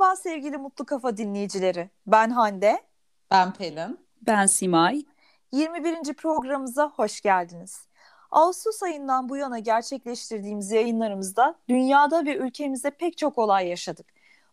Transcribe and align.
Merhaba 0.00 0.16
sevgili 0.16 0.56
Mutlu 0.56 0.84
Kafa 0.84 1.16
dinleyicileri. 1.16 1.90
Ben 2.06 2.30
Hande. 2.30 2.82
Ben 3.30 3.52
Pelin. 3.52 4.06
Ben 4.22 4.46
Simay. 4.46 5.04
21. 5.52 6.14
programımıza 6.14 6.88
hoş 6.88 7.20
geldiniz. 7.20 7.88
Ağustos 8.30 8.82
ayından 8.82 9.28
bu 9.28 9.36
yana 9.36 9.58
gerçekleştirdiğimiz 9.58 10.70
yayınlarımızda 10.70 11.54
dünyada 11.68 12.24
ve 12.24 12.36
ülkemizde 12.36 12.90
pek 12.90 13.18
çok 13.18 13.38
olay 13.38 13.68
yaşadık. 13.68 14.06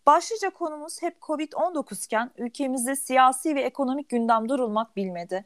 Başlıca 0.08 0.50
konumuz 0.50 1.02
hep 1.02 1.21
Covid-19 1.21 2.05
iken 2.05 2.32
ülkemizde 2.38 2.96
siyasi 2.96 3.56
ve 3.56 3.62
ekonomik 3.62 4.10
gündem 4.10 4.50
durulmak 4.50 4.96
bilmedi. 4.96 5.46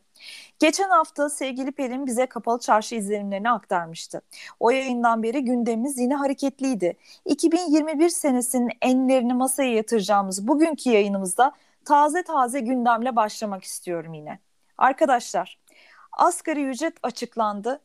Geçen 0.60 0.90
hafta 0.90 1.30
sevgili 1.30 1.72
Pelin 1.72 2.06
bize 2.06 2.26
kapalı 2.26 2.60
çarşı 2.60 2.96
izlenimlerini 2.96 3.52
aktarmıştı. 3.52 4.22
O 4.60 4.70
yayından 4.70 5.24
beri 5.24 5.44
gündemimiz 5.44 6.00
yine 6.00 6.16
hareketliydi. 6.16 6.98
2021 7.26 8.10
senesinin 8.10 8.72
enlerini 8.82 9.34
masaya 9.34 9.74
yatıracağımız 9.74 10.48
bugünkü 10.48 10.90
yayınımızda 10.90 11.52
taze 11.86 12.24
taze 12.24 12.60
gündemle 12.60 13.16
başlamak 13.16 13.64
istiyorum 13.64 14.14
yine. 14.14 14.40
Arkadaşlar, 14.78 15.60
asgari 16.12 16.66
ücret 16.66 16.98
açıklandı. 17.04 17.82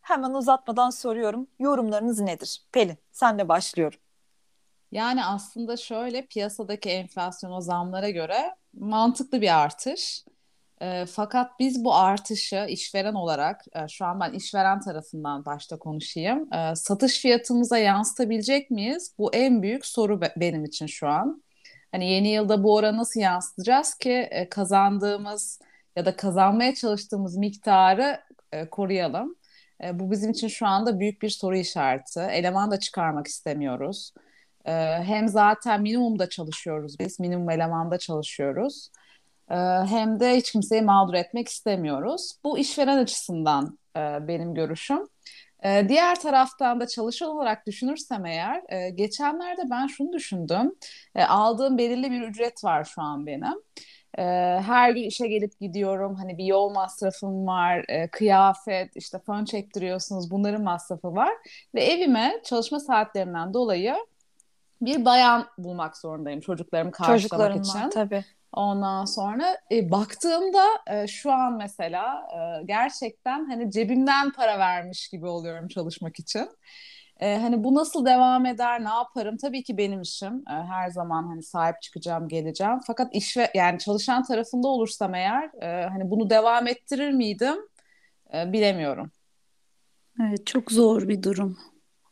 Hemen 0.00 0.30
uzatmadan 0.30 0.90
soruyorum. 0.90 1.46
Yorumlarınız 1.58 2.20
nedir? 2.20 2.62
Pelin, 2.72 2.98
senle 3.12 3.48
başlıyorum. 3.48 3.98
Yani 4.92 5.24
aslında 5.24 5.76
şöyle 5.76 6.26
piyasadaki 6.26 6.88
enflasyon 6.90 7.52
o 7.52 7.60
zamlara 7.60 8.10
göre 8.10 8.54
mantıklı 8.74 9.40
bir 9.40 9.60
artış. 9.62 10.24
E, 10.80 11.06
fakat 11.06 11.58
biz 11.60 11.84
bu 11.84 11.94
artışı 11.94 12.66
işveren 12.68 13.14
olarak, 13.14 13.64
e, 13.74 13.88
şu 13.88 14.04
an 14.04 14.20
ben 14.20 14.32
işveren 14.32 14.80
tarafından 14.80 15.44
başta 15.44 15.78
konuşayım, 15.78 16.52
e, 16.54 16.76
satış 16.76 17.20
fiyatımıza 17.20 17.78
yansıtabilecek 17.78 18.70
miyiz? 18.70 19.14
Bu 19.18 19.34
en 19.34 19.62
büyük 19.62 19.86
soru 19.86 20.20
be- 20.20 20.34
benim 20.36 20.64
için 20.64 20.86
şu 20.86 21.08
an. 21.08 21.42
Hani 21.92 22.10
yeni 22.12 22.28
yılda 22.28 22.62
bu 22.64 22.74
oranı 22.74 22.96
nasıl 22.96 23.20
yansıtacağız 23.20 23.94
ki 23.94 24.10
e, 24.30 24.48
kazandığımız 24.48 25.60
ya 25.96 26.06
da 26.06 26.16
kazanmaya 26.16 26.74
çalıştığımız 26.74 27.36
miktarı 27.36 28.20
e, 28.52 28.70
koruyalım. 28.70 29.36
E, 29.84 29.98
bu 30.00 30.10
bizim 30.10 30.30
için 30.30 30.48
şu 30.48 30.66
anda 30.66 31.00
büyük 31.00 31.22
bir 31.22 31.28
soru 31.30 31.56
işareti. 31.56 32.20
Eleman 32.20 32.70
da 32.70 32.78
çıkarmak 32.80 33.26
istemiyoruz. 33.26 34.12
E, 34.64 34.72
hem 35.04 35.28
zaten 35.28 35.82
minimumda 35.82 36.28
çalışıyoruz 36.28 36.98
biz, 36.98 37.20
minimum 37.20 37.50
elemanda 37.50 37.98
çalışıyoruz. 37.98 38.90
E, 39.50 39.54
hem 39.88 40.20
de 40.20 40.36
hiç 40.36 40.52
kimseyi 40.52 40.82
mağdur 40.82 41.14
etmek 41.14 41.48
istemiyoruz. 41.48 42.32
Bu 42.44 42.58
işveren 42.58 42.98
açısından 42.98 43.78
e, 43.96 44.00
benim 44.28 44.54
görüşüm. 44.54 45.06
E, 45.64 45.88
diğer 45.88 46.20
taraftan 46.20 46.80
da 46.80 46.86
çalışan 46.86 47.28
olarak 47.28 47.66
düşünürsem 47.66 48.26
eğer, 48.26 48.62
e, 48.68 48.90
geçenlerde 48.90 49.62
ben 49.70 49.86
şunu 49.86 50.12
düşündüm. 50.12 50.74
E, 51.14 51.24
aldığım 51.24 51.78
belirli 51.78 52.10
bir 52.10 52.22
ücret 52.22 52.64
var 52.64 52.84
şu 52.84 53.02
an 53.02 53.26
benim. 53.26 53.62
E, 54.18 54.22
her 54.66 54.90
gün 54.90 55.02
işe 55.02 55.28
gelip 55.28 55.60
gidiyorum. 55.60 56.14
Hani 56.14 56.38
bir 56.38 56.44
yol 56.44 56.70
masrafım 56.70 57.46
var, 57.46 57.84
e, 57.88 58.08
kıyafet, 58.08 58.96
işte 58.96 59.18
fön 59.18 59.44
çektiriyorsunuz. 59.44 60.30
Bunların 60.30 60.62
masrafı 60.62 61.14
var. 61.14 61.32
Ve 61.74 61.84
evime 61.84 62.40
çalışma 62.44 62.80
saatlerinden 62.80 63.54
dolayı 63.54 63.94
bir 64.80 65.04
bayan 65.04 65.46
bulmak 65.58 65.96
zorundayım 65.96 66.40
çocuklarımı 66.40 66.90
karşılamak 66.90 67.66
için. 67.66 67.90
Tabii. 67.90 68.24
Ondan 68.52 69.04
sonra 69.04 69.56
e, 69.72 69.90
baktığımda 69.90 70.64
e, 70.86 71.06
şu 71.06 71.32
an 71.32 71.56
mesela 71.56 72.26
e, 72.34 72.64
gerçekten 72.64 73.50
hani 73.50 73.70
cebimden 73.70 74.32
para 74.32 74.58
vermiş 74.58 75.08
gibi 75.08 75.26
oluyorum 75.26 75.68
çalışmak 75.68 76.18
için. 76.18 76.48
E, 77.20 77.38
hani 77.38 77.64
bu 77.64 77.74
nasıl 77.74 78.06
devam 78.06 78.46
eder, 78.46 78.84
ne 78.84 78.88
yaparım? 78.88 79.36
Tabii 79.36 79.62
ki 79.62 79.76
benim 79.76 80.02
işim. 80.02 80.34
E, 80.34 80.52
her 80.52 80.90
zaman 80.90 81.26
hani 81.26 81.42
sahip 81.42 81.82
çıkacağım, 81.82 82.28
geleceğim. 82.28 82.78
Fakat 82.86 83.14
iş 83.14 83.36
ve 83.36 83.50
yani 83.54 83.78
çalışan 83.78 84.22
tarafında 84.22 84.68
olursam 84.68 85.14
eğer 85.14 85.62
e, 85.62 85.88
hani 85.88 86.10
bunu 86.10 86.30
devam 86.30 86.66
ettirir 86.66 87.10
miydim? 87.10 87.56
E, 88.34 88.52
bilemiyorum. 88.52 89.10
Evet, 90.28 90.46
çok 90.46 90.72
zor 90.72 91.08
bir 91.08 91.22
durum. 91.22 91.58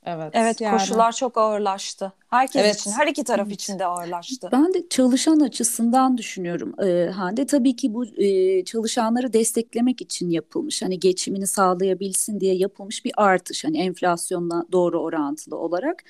Evet. 0.08 0.30
Evet 0.32 0.60
yani. 0.60 0.78
koşullar 0.78 1.12
çok 1.12 1.38
ağırlaştı. 1.38 2.12
Herkes 2.30 2.62
evet. 2.64 2.76
için, 2.76 2.90
her 2.90 3.06
iki 3.06 3.24
taraf 3.24 3.46
evet. 3.46 3.54
için 3.54 3.78
de 3.78 3.86
ağırlaştı. 3.86 4.48
Ben 4.52 4.74
de 4.74 4.88
çalışan 4.90 5.40
açısından 5.40 6.18
düşünüyorum. 6.18 6.74
Ee, 6.84 7.10
Hande 7.10 7.46
tabii 7.46 7.76
ki 7.76 7.94
bu 7.94 8.06
e, 8.06 8.64
çalışanları 8.64 9.32
desteklemek 9.32 10.00
için 10.00 10.30
yapılmış. 10.30 10.82
Hani 10.82 11.00
geçimini 11.00 11.46
sağlayabilsin 11.46 12.40
diye 12.40 12.54
yapılmış 12.54 13.04
bir 13.04 13.12
artış. 13.16 13.64
Hani 13.64 13.78
enflasyonla 13.78 14.64
doğru 14.72 15.00
orantılı 15.00 15.56
olarak. 15.56 16.02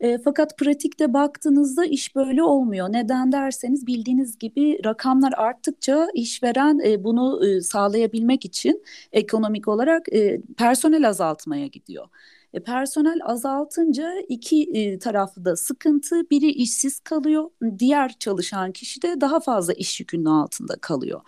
E, 0.00 0.18
fakat 0.18 0.58
pratikte 0.58 1.12
baktığınızda 1.12 1.84
iş 1.86 2.16
böyle 2.16 2.42
olmuyor. 2.42 2.92
Neden 2.92 3.32
derseniz 3.32 3.86
bildiğiniz 3.86 4.38
gibi 4.38 4.84
rakamlar 4.84 5.32
arttıkça 5.36 6.08
işveren 6.14 6.78
e, 6.84 7.04
bunu 7.04 7.46
e, 7.46 7.60
sağlayabilmek 7.60 8.44
için 8.44 8.82
ekonomik 9.12 9.68
olarak 9.68 10.12
e, 10.12 10.40
personel 10.58 11.08
azaltmaya 11.08 11.66
gidiyor. 11.66 12.08
E, 12.54 12.60
personel 12.62 13.18
azaltınca 13.24 14.12
iki 14.28 14.62
e, 14.74 14.98
taraflı 14.98 15.44
da 15.44 15.56
sıkıntı. 15.56 16.30
Biri 16.30 16.50
işsiz 16.50 17.00
kalıyor, 17.00 17.50
diğer 17.78 18.14
çalışan 18.18 18.72
kişi 18.72 19.02
de 19.02 19.20
daha 19.20 19.40
fazla 19.40 19.72
iş 19.72 20.00
yükünün 20.00 20.24
altında 20.24 20.76
kalıyor. 20.80 21.20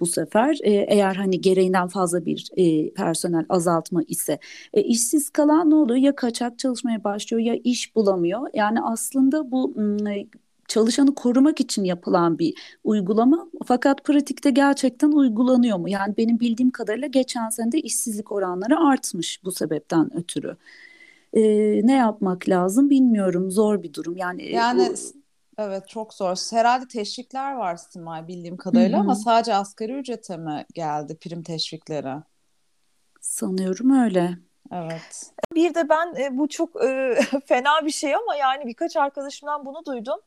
Bu 0.00 0.06
sefer 0.06 0.58
e, 0.62 0.70
eğer 0.88 1.14
hani 1.14 1.40
gereğinden 1.40 1.88
fazla 1.88 2.24
bir 2.26 2.48
e, 2.56 2.92
personel 2.94 3.46
azaltma 3.48 4.02
ise 4.08 4.38
e, 4.72 4.82
işsiz 4.82 5.30
kalan 5.30 5.70
ne 5.70 5.74
oluyor? 5.74 5.98
Ya 5.98 6.14
kaçak 6.16 6.58
çalışmaya 6.58 7.04
başlıyor 7.04 7.42
ya 7.42 7.54
iş 7.64 7.94
bulamıyor. 7.96 8.48
Yani 8.54 8.80
aslında 8.82 9.50
bu 9.50 9.74
çalışanı 10.68 11.14
korumak 11.14 11.60
için 11.60 11.84
yapılan 11.84 12.38
bir 12.38 12.54
uygulama 12.84 13.50
fakat 13.66 14.04
pratikte 14.04 14.50
gerçekten 14.50 15.12
uygulanıyor 15.12 15.78
mu? 15.78 15.88
Yani 15.88 16.16
benim 16.16 16.40
bildiğim 16.40 16.70
kadarıyla 16.70 17.08
geçen 17.08 17.48
sene 17.48 17.72
de 17.72 17.80
işsizlik 17.80 18.32
oranları 18.32 18.78
artmış 18.78 19.44
bu 19.44 19.52
sebepten 19.52 20.16
ötürü. 20.16 20.56
Ee, 21.32 21.40
ne 21.86 21.92
yapmak 21.92 22.48
lazım 22.48 22.90
bilmiyorum 22.90 23.50
zor 23.50 23.82
bir 23.82 23.94
durum 23.94 24.16
yani. 24.16 24.50
Yani 24.50 24.88
bu... 24.88 25.62
evet 25.62 25.88
çok 25.88 26.14
zor. 26.14 26.36
Herhalde 26.50 26.88
teşvikler 26.88 27.52
var 27.52 27.76
Simay 27.76 28.28
bildiğim 28.28 28.56
kadarıyla 28.56 28.98
Hı-hı. 28.98 29.04
ama 29.04 29.14
sadece 29.14 29.54
asgari 29.54 29.92
ücrete 29.92 30.36
mi 30.36 30.66
geldi 30.74 31.16
prim 31.20 31.42
teşvikleri? 31.42 32.14
Sanıyorum 33.20 33.90
öyle. 33.90 34.38
Evet. 34.72 35.32
Bir 35.54 35.74
de 35.74 35.88
ben 35.88 36.14
e, 36.16 36.38
bu 36.38 36.48
çok 36.48 36.84
e, 36.84 37.18
fena 37.46 37.84
bir 37.84 37.90
şey 37.90 38.14
ama 38.14 38.36
yani 38.36 38.66
birkaç 38.66 38.96
arkadaşımdan 38.96 39.66
bunu 39.66 39.84
duydum. 39.84 40.20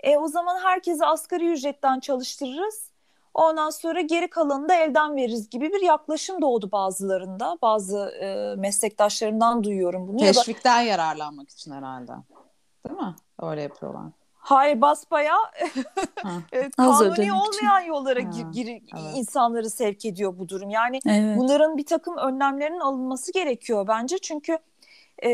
E, 0.00 0.16
o 0.16 0.28
zaman 0.28 0.58
herkesi 0.58 1.06
asgari 1.06 1.52
ücretten 1.52 2.00
çalıştırırız. 2.00 2.90
Ondan 3.34 3.70
sonra 3.70 4.00
geri 4.00 4.30
kalanını 4.30 4.68
da 4.68 4.74
elden 4.74 5.16
veririz 5.16 5.50
gibi 5.50 5.72
bir 5.72 5.82
yaklaşım 5.82 6.42
doğdu 6.42 6.72
bazılarında. 6.72 7.58
Bazı 7.62 7.98
e, 7.98 8.54
meslektaşlarımdan 8.56 9.64
duyuyorum 9.64 10.08
bunu. 10.08 10.18
Teşvikten 10.18 10.80
ya 10.80 10.86
da... 10.86 10.90
yararlanmak 10.90 11.50
için 11.50 11.72
herhalde. 11.72 12.12
Değil 12.88 13.00
mi? 13.00 13.14
Öyle 13.42 13.62
yapıyorlar. 13.62 14.04
Hayır 14.44 14.80
basbaya 14.80 15.36
e, 16.52 16.70
kanuni 16.70 17.32
olmayan 17.32 17.80
için. 17.80 17.88
yollara 17.88 18.20
gir, 18.20 18.46
gir, 18.52 18.66
evet. 18.68 19.16
insanları 19.16 19.70
sevk 19.70 20.04
ediyor 20.04 20.38
bu 20.38 20.48
durum. 20.48 20.70
Yani 20.70 21.00
evet. 21.06 21.38
bunların 21.38 21.76
bir 21.76 21.86
takım 21.86 22.16
önlemlerin 22.16 22.80
alınması 22.80 23.32
gerekiyor 23.32 23.88
bence. 23.88 24.18
Çünkü 24.18 24.58
e, 25.24 25.30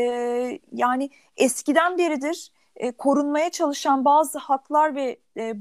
yani 0.71 1.09
eskiden 1.37 1.97
beridir 1.97 2.51
e, 2.75 2.91
korunmaya 2.91 3.49
çalışan 3.49 4.05
bazı 4.05 4.39
haklar 4.39 4.95
ve 4.95 5.17
e, 5.37 5.53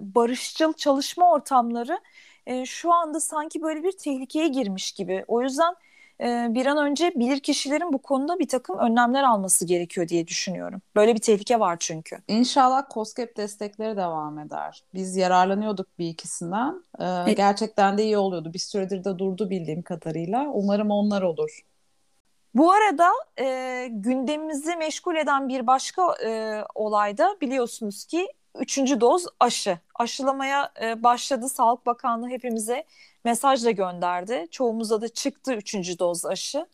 barışçıl 0.00 0.72
çalışma 0.72 1.30
ortamları 1.30 2.00
e, 2.46 2.66
şu 2.66 2.92
anda 2.92 3.20
sanki 3.20 3.62
böyle 3.62 3.82
bir 3.82 3.92
tehlikeye 3.92 4.48
girmiş 4.48 4.92
gibi. 4.92 5.24
O 5.28 5.42
yüzden 5.42 5.74
e, 6.20 6.46
bir 6.50 6.66
an 6.66 6.86
önce 6.86 7.12
bilir 7.16 7.40
kişilerin 7.40 7.92
bu 7.92 7.98
konuda 7.98 8.38
bir 8.38 8.48
takım 8.48 8.78
önlemler 8.78 9.22
alması 9.22 9.66
gerekiyor 9.66 10.08
diye 10.08 10.26
düşünüyorum. 10.26 10.82
Böyle 10.96 11.14
bir 11.14 11.20
tehlike 11.20 11.60
var 11.60 11.76
çünkü. 11.80 12.18
İnşallah 12.28 12.82
COSGAP 12.90 13.36
destekleri 13.36 13.96
devam 13.96 14.38
eder. 14.38 14.82
Biz 14.94 15.16
yararlanıyorduk 15.16 15.98
bir 15.98 16.08
ikisinden. 16.08 16.82
Ee, 17.00 17.32
gerçekten 17.32 17.98
de 17.98 18.04
iyi 18.04 18.18
oluyordu. 18.18 18.52
Bir 18.54 18.58
süredir 18.58 19.04
de 19.04 19.18
durdu 19.18 19.50
bildiğim 19.50 19.82
kadarıyla. 19.82 20.46
Umarım 20.52 20.90
onlar 20.90 21.22
olur. 21.22 21.62
Bu 22.54 22.72
arada 22.72 23.12
e, 23.38 23.88
gündemimizi 23.90 24.76
meşgul 24.76 25.16
eden 25.16 25.48
bir 25.48 25.66
başka 25.66 26.14
e, 26.24 26.60
olayda 26.74 27.36
biliyorsunuz 27.40 28.04
ki 28.04 28.28
üçüncü 28.58 29.00
doz 29.00 29.26
aşı. 29.40 29.78
Aşılamaya 29.94 30.72
e, 30.82 31.02
başladı 31.02 31.48
Sağlık 31.48 31.86
Bakanlığı 31.86 32.28
hepimize 32.28 32.84
mesaj 33.26 33.64
da 33.64 33.70
gönderdi. 33.70 34.46
Çoğumuza 34.50 35.00
da 35.00 35.08
çıktı 35.08 35.54
üçüncü 35.54 35.98
doz 35.98 36.26
aşı. 36.26 36.66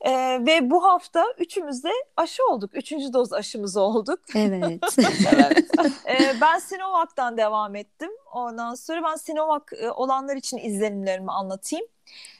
E, 0.00 0.12
ve 0.46 0.70
bu 0.70 0.84
hafta 0.84 1.24
üçümüz 1.38 1.84
de 1.84 1.90
aşı 2.16 2.46
olduk. 2.46 2.70
Üçüncü 2.74 3.12
doz 3.12 3.32
aşımız 3.32 3.76
olduk. 3.76 4.20
Evet. 4.34 4.82
evet. 5.34 5.70
E, 6.06 6.40
ben 6.40 6.58
Sinovac'tan 6.58 7.36
devam 7.36 7.76
ettim. 7.76 8.10
Ondan 8.32 8.74
sonra 8.74 9.02
ben 9.04 9.16
Sinovac 9.16 9.62
e, 9.80 9.90
olanlar 9.90 10.36
için 10.36 10.58
izlenimlerimi 10.58 11.32
anlatayım. 11.32 11.86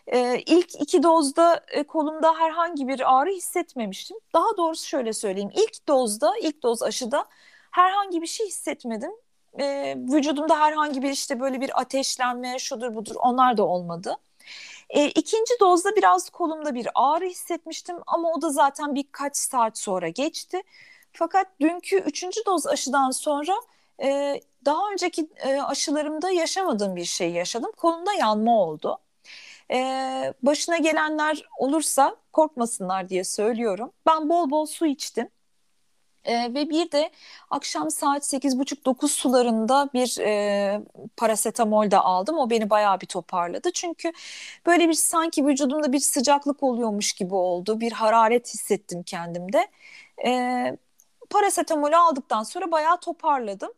Ee, 0.06 0.42
ilk 0.46 0.80
iki 0.80 1.02
dozda 1.02 1.64
e, 1.68 1.82
kolumda 1.82 2.34
herhangi 2.38 2.88
bir 2.88 3.18
ağrı 3.18 3.30
hissetmemiştim. 3.30 4.16
Daha 4.34 4.56
doğrusu 4.56 4.86
şöyle 4.86 5.12
söyleyeyim. 5.12 5.50
İlk 5.54 5.88
dozda, 5.88 6.32
ilk 6.42 6.62
doz 6.62 6.82
aşıda 6.82 7.24
herhangi 7.70 8.22
bir 8.22 8.26
şey 8.26 8.46
hissetmedim. 8.46 9.12
E, 9.60 9.96
vücudumda 9.98 10.60
herhangi 10.60 11.02
bir 11.02 11.10
işte 11.10 11.40
böyle 11.40 11.60
bir 11.60 11.80
ateşlenme 11.80 12.58
şudur 12.58 12.94
budur 12.94 13.14
onlar 13.18 13.56
da 13.56 13.64
olmadı. 13.66 14.16
E, 14.90 15.08
ikinci 15.08 15.54
dozda 15.60 15.96
biraz 15.96 16.30
kolumda 16.30 16.74
bir 16.74 16.88
ağrı 16.94 17.24
hissetmiştim 17.26 17.96
ama 18.06 18.32
o 18.32 18.42
da 18.42 18.50
zaten 18.50 18.94
birkaç 18.94 19.36
saat 19.36 19.78
sonra 19.78 20.08
geçti. 20.08 20.62
Fakat 21.12 21.46
dünkü 21.60 21.96
üçüncü 21.96 22.40
doz 22.46 22.66
aşıdan 22.66 23.10
sonra 23.10 23.52
e, 24.02 24.40
daha 24.64 24.92
önceki 24.92 25.28
e, 25.36 25.60
aşılarımda 25.62 26.30
yaşamadığım 26.30 26.96
bir 26.96 27.04
şey 27.04 27.32
yaşadım. 27.32 27.72
Kolumda 27.76 28.12
yanma 28.12 28.60
oldu. 28.62 28.98
E, 29.70 30.34
başına 30.42 30.76
gelenler 30.78 31.42
olursa 31.58 32.16
korkmasınlar 32.32 33.08
diye 33.08 33.24
söylüyorum. 33.24 33.92
Ben 34.06 34.28
bol 34.28 34.50
bol 34.50 34.66
su 34.66 34.86
içtim. 34.86 35.28
E, 36.24 36.54
ve 36.54 36.70
bir 36.70 36.92
de 36.92 37.10
akşam 37.50 37.90
saat 37.90 38.24
8.30-9 38.24 39.12
sularında 39.12 39.90
bir 39.94 40.18
e, 40.20 40.80
parasetamol 41.16 41.90
da 41.90 42.04
aldım. 42.04 42.38
O 42.38 42.50
beni 42.50 42.70
bayağı 42.70 43.00
bir 43.00 43.06
toparladı. 43.06 43.70
Çünkü 43.72 44.12
böyle 44.66 44.88
bir 44.88 44.94
sanki 44.94 45.46
vücudumda 45.46 45.92
bir 45.92 45.98
sıcaklık 46.00 46.62
oluyormuş 46.62 47.12
gibi 47.12 47.34
oldu. 47.34 47.80
Bir 47.80 47.92
hararet 47.92 48.54
hissettim 48.54 49.02
kendimde. 49.02 49.68
E, 50.26 50.76
parasetamolü 51.30 51.96
aldıktan 51.96 52.42
sonra 52.42 52.72
bayağı 52.72 53.00
toparladım. 53.00 53.72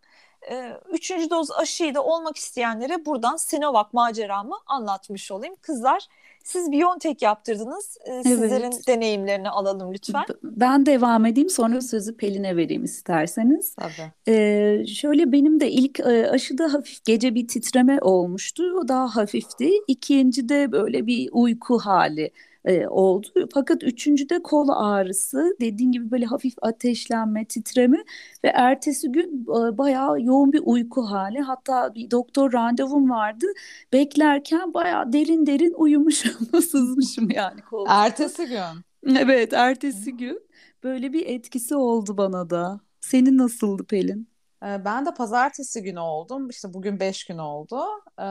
E, 0.50 0.72
üçüncü 0.88 1.30
doz 1.30 1.52
aşıyı 1.52 1.94
da 1.94 2.04
olmak 2.04 2.36
isteyenlere 2.36 3.06
buradan 3.06 3.36
Sinovac 3.36 3.86
maceramı 3.92 4.56
anlatmış 4.66 5.30
olayım. 5.32 5.56
Kızlar 5.62 6.08
siz 6.44 6.72
Biontech 6.72 7.22
yaptırdınız. 7.22 7.98
Ee, 8.06 8.22
sizlerin 8.22 8.62
evet. 8.62 8.88
deneyimlerini 8.88 9.48
alalım 9.48 9.94
lütfen. 9.94 10.24
Ben 10.42 10.86
devam 10.86 11.26
edeyim 11.26 11.50
sonra 11.50 11.80
sözü 11.80 12.16
Pelin'e 12.16 12.56
vereyim 12.56 12.84
isterseniz. 12.84 13.74
Tabii. 13.74 14.12
Ee, 14.28 14.84
şöyle 14.86 15.32
benim 15.32 15.60
de 15.60 15.70
ilk 15.70 16.00
e, 16.00 16.30
aşıda 16.30 16.72
hafif 16.72 17.04
gece 17.04 17.34
bir 17.34 17.48
titreme 17.48 17.98
olmuştu. 18.00 18.62
O 18.78 18.88
daha 18.88 19.16
hafifti. 19.16 19.70
İkinci 19.86 20.48
de 20.48 20.72
böyle 20.72 21.06
bir 21.06 21.28
uyku 21.32 21.78
hali 21.78 22.30
e, 22.64 22.86
oldu. 22.86 23.28
Fakat 23.54 23.82
üçüncüde 23.82 24.42
kol 24.42 24.68
ağrısı, 24.68 25.56
dediğin 25.60 25.92
gibi 25.92 26.10
böyle 26.10 26.26
hafif 26.26 26.54
ateşlenme, 26.62 27.44
titreme 27.44 28.04
ve 28.44 28.48
ertesi 28.48 29.12
gün 29.12 29.42
e, 29.42 29.78
bayağı 29.78 30.20
yoğun 30.22 30.52
bir 30.52 30.62
uyku 30.64 31.02
hali. 31.02 31.40
Hatta 31.40 31.94
bir 31.94 32.10
doktor 32.10 32.52
randevum 32.52 33.10
vardı. 33.10 33.46
Beklerken 33.92 34.74
bayağı 34.74 35.12
derin 35.12 35.46
derin 35.46 35.74
uyumuşum, 35.76 36.46
sızmışım 36.70 37.30
yani 37.30 37.60
koltukta. 37.62 38.04
Ertesi 38.04 38.46
gün. 38.46 38.84
Evet, 39.16 39.52
ertesi 39.52 40.16
gün 40.16 40.40
böyle 40.84 41.12
bir 41.12 41.26
etkisi 41.26 41.76
oldu 41.76 42.16
bana 42.16 42.50
da. 42.50 42.80
Senin 43.00 43.38
nasıldı 43.38 43.84
Pelin? 43.84 44.31
Ben 44.62 45.06
de 45.06 45.14
pazartesi 45.14 45.82
günü 45.82 45.98
oldum. 46.00 46.48
İşte 46.48 46.74
bugün 46.74 47.00
beş 47.00 47.24
gün 47.24 47.38
oldu. 47.38 47.84
Ee, 48.18 48.22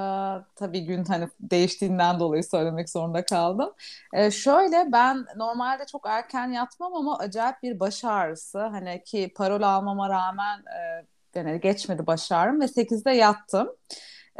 tabii 0.56 0.86
gün 0.86 1.04
hani 1.06 1.28
değiştiğinden 1.40 2.20
dolayı 2.20 2.44
söylemek 2.44 2.90
zorunda 2.90 3.26
kaldım. 3.26 3.74
Ee, 4.14 4.32
şöyle 4.32 4.92
ben 4.92 5.26
normalde 5.36 5.86
çok 5.86 6.06
erken 6.08 6.48
yatmam 6.52 6.96
ama 6.96 7.18
acayip 7.18 7.64
bir 7.64 7.80
baş 7.80 8.06
ağrısı. 8.06 8.60
Hani 8.60 9.04
ki 9.04 9.34
parol 9.36 9.62
almama 9.62 10.10
rağmen 10.10 10.60
e, 10.60 11.06
yani 11.40 11.60
geçmedi 11.62 12.08
baş 12.08 12.32
ağrım 12.32 12.62
ve 12.62 12.68
8'de 12.68 13.12
yattım. 13.12 13.70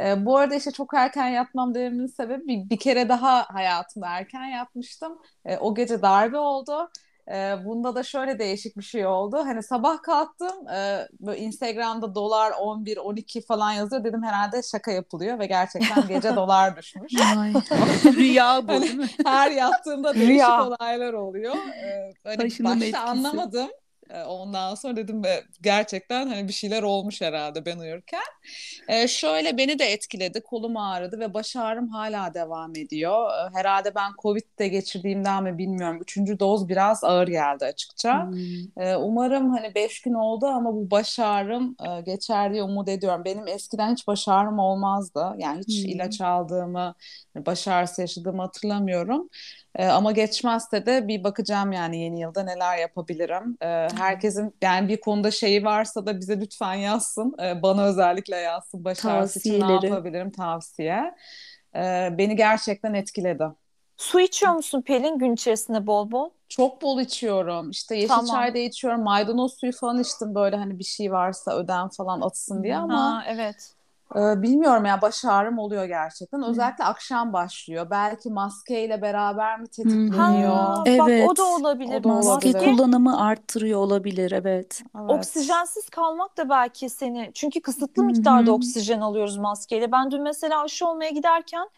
E, 0.00 0.24
bu 0.26 0.36
arada 0.38 0.54
işte 0.54 0.70
çok 0.70 0.94
erken 0.94 1.28
yatmam 1.28 1.74
dememin 1.74 2.06
sebebi 2.06 2.46
bir, 2.46 2.70
bir 2.70 2.78
kere 2.78 3.08
daha 3.08 3.54
hayatımda 3.54 4.08
erken 4.08 4.44
yatmıştım. 4.44 5.18
E, 5.44 5.56
o 5.58 5.74
gece 5.74 6.02
darbe 6.02 6.38
oldu. 6.38 6.90
E, 7.28 7.64
bunda 7.64 7.94
da 7.94 8.02
şöyle 8.02 8.38
değişik 8.38 8.76
bir 8.76 8.82
şey 8.82 9.06
oldu. 9.06 9.36
Hani 9.44 9.62
sabah 9.62 10.02
kalktım 10.02 10.68
e, 10.68 11.08
böyle 11.20 11.38
Instagram'da 11.38 12.14
dolar 12.14 12.52
11 12.60 12.96
12 12.96 13.40
falan 13.40 13.72
yazıyor. 13.72 14.04
Dedim 14.04 14.22
herhalde 14.22 14.62
şaka 14.62 14.90
yapılıyor 14.90 15.38
ve 15.38 15.46
gerçekten 15.46 16.08
gece 16.08 16.36
dolar 16.36 16.76
düşmüş. 16.76 17.12
Rüya 18.16 18.68
bu 18.68 18.72
hani 18.72 18.82
değil 18.82 18.94
mi? 18.94 19.08
Her 19.24 19.50
yattığımda 19.50 20.14
değişik 20.14 20.28
Rüya. 20.28 20.66
olaylar 20.66 21.12
oluyor. 21.12 21.54
Ee, 21.54 22.14
hani 22.24 22.38
başta 22.44 22.72
etkisi. 22.72 22.98
anlamadım. 22.98 23.68
Ee, 24.12 24.22
ondan 24.22 24.74
sonra 24.74 24.96
dedim 24.96 25.22
gerçekten 25.62 26.26
hani 26.26 26.48
bir 26.48 26.52
şeyler 26.52 26.82
olmuş 26.82 27.20
herhalde 27.20 27.66
ben 27.66 27.78
uyurken. 27.78 28.22
Ee, 28.88 29.08
şöyle 29.08 29.58
beni 29.58 29.78
de 29.78 29.84
etkiledi. 29.84 30.40
Kolum 30.40 30.76
ağrıdı 30.76 31.20
ve 31.20 31.34
baş 31.34 31.56
ağrım 31.56 31.88
hala 31.88 32.34
devam 32.34 32.76
ediyor. 32.76 33.30
Ee, 33.30 33.56
herhalde 33.58 33.94
ben 33.94 34.10
Covid'de 34.22 34.68
geçirdiğimden 34.68 35.42
mi 35.42 35.58
bilmiyorum. 35.58 35.98
Üçüncü 36.02 36.38
doz 36.40 36.68
biraz 36.68 37.04
ağır 37.04 37.28
geldi 37.28 37.64
açıkça. 37.64 38.26
Hmm. 38.26 38.82
Ee, 38.82 38.96
umarım 38.96 39.50
hani 39.50 39.74
beş 39.74 40.00
gün 40.02 40.14
oldu 40.14 40.46
ama 40.46 40.74
bu 40.74 40.90
baş 40.90 41.18
ağrım 41.18 41.76
e, 41.88 42.00
geçer 42.00 42.52
diye 42.52 42.62
umut 42.62 42.88
ediyorum. 42.88 43.24
Benim 43.24 43.48
eskiden 43.48 43.92
hiç 43.92 44.06
baş 44.06 44.28
ağrım 44.28 44.58
olmazdı. 44.58 45.34
Yani 45.38 45.60
hiç 45.66 45.84
hmm. 45.84 45.90
ilaç 45.90 46.20
aldığımı, 46.20 46.94
baş 47.36 47.68
ağrısı 47.68 48.00
yaşadığımı 48.00 48.42
hatırlamıyorum. 48.42 49.28
E, 49.76 49.86
ama 49.86 50.12
geçmezse 50.12 50.86
de 50.86 51.08
bir 51.08 51.24
bakacağım 51.24 51.72
yani 51.72 51.98
yeni 51.98 52.20
yılda 52.20 52.42
neler 52.42 52.78
yapabilirim. 52.78 53.56
E, 53.60 53.66
herkesin 53.96 54.54
yani 54.62 54.88
bir 54.88 55.00
konuda 55.00 55.30
şeyi 55.30 55.64
varsa 55.64 56.06
da 56.06 56.20
bize 56.20 56.40
lütfen 56.40 56.74
yazsın. 56.74 57.34
E, 57.42 57.62
bana 57.62 57.84
özellikle 57.84 58.36
yazsın. 58.36 58.84
Başarısı 58.84 59.38
için 59.38 59.60
ne 59.60 59.72
yapabilirim 59.72 60.30
tavsiye. 60.30 61.14
E, 61.74 62.08
beni 62.18 62.36
gerçekten 62.36 62.94
etkiledi. 62.94 63.44
Su 63.96 64.20
içiyor 64.20 64.52
musun 64.52 64.82
Pelin 64.82 65.18
gün 65.18 65.32
içerisinde 65.32 65.86
bol 65.86 66.10
bol? 66.10 66.30
Çok 66.48 66.82
bol 66.82 67.00
içiyorum. 67.00 67.70
İşte 67.70 67.96
yeşil 67.96 68.08
tamam. 68.08 68.26
çay 68.26 68.54
da 68.54 68.58
içiyorum. 68.58 69.02
Maydanoz 69.02 69.54
suyu 69.58 69.72
falan 69.72 70.00
içtim 70.00 70.34
böyle 70.34 70.56
hani 70.56 70.78
bir 70.78 70.84
şey 70.84 71.12
varsa 71.12 71.56
ödem 71.56 71.88
falan 71.88 72.20
atsın 72.20 72.62
diye 72.62 72.76
ama. 72.76 73.16
Ha, 73.16 73.24
evet. 73.28 73.74
Ee, 74.16 74.42
bilmiyorum 74.42 74.84
ya 74.84 75.02
baş 75.02 75.24
ağrım 75.24 75.58
oluyor 75.58 75.84
gerçekten. 75.84 76.42
Özellikle 76.42 76.84
akşam 76.84 77.32
başlıyor. 77.32 77.86
Belki 77.90 78.30
maskeyle 78.30 79.02
beraber 79.02 79.60
mi 79.60 79.66
tetikleniyor? 79.66 80.52
Ha, 80.52 80.82
evet. 80.86 81.00
Bak 81.00 81.30
o 81.30 81.36
da 81.36 81.44
olabilir. 81.44 82.00
O 82.00 82.04
da 82.04 82.08
Maske 82.08 82.30
olabilir. 82.30 82.58
kullanımı 82.58 83.20
arttırıyor 83.26 83.80
olabilir 83.80 84.32
evet. 84.32 84.82
evet. 84.96 85.10
Oksijensiz 85.10 85.90
kalmak 85.90 86.36
da 86.36 86.48
belki 86.48 86.90
seni 86.90 87.30
çünkü 87.34 87.60
kısıtlı 87.60 88.04
miktarda 88.04 88.52
oksijen 88.52 89.00
alıyoruz 89.00 89.36
maskeyle. 89.36 89.92
Ben 89.92 90.10
dün 90.10 90.22
mesela 90.22 90.62
aşı 90.62 90.86
olmaya 90.86 91.10
giderken 91.10 91.68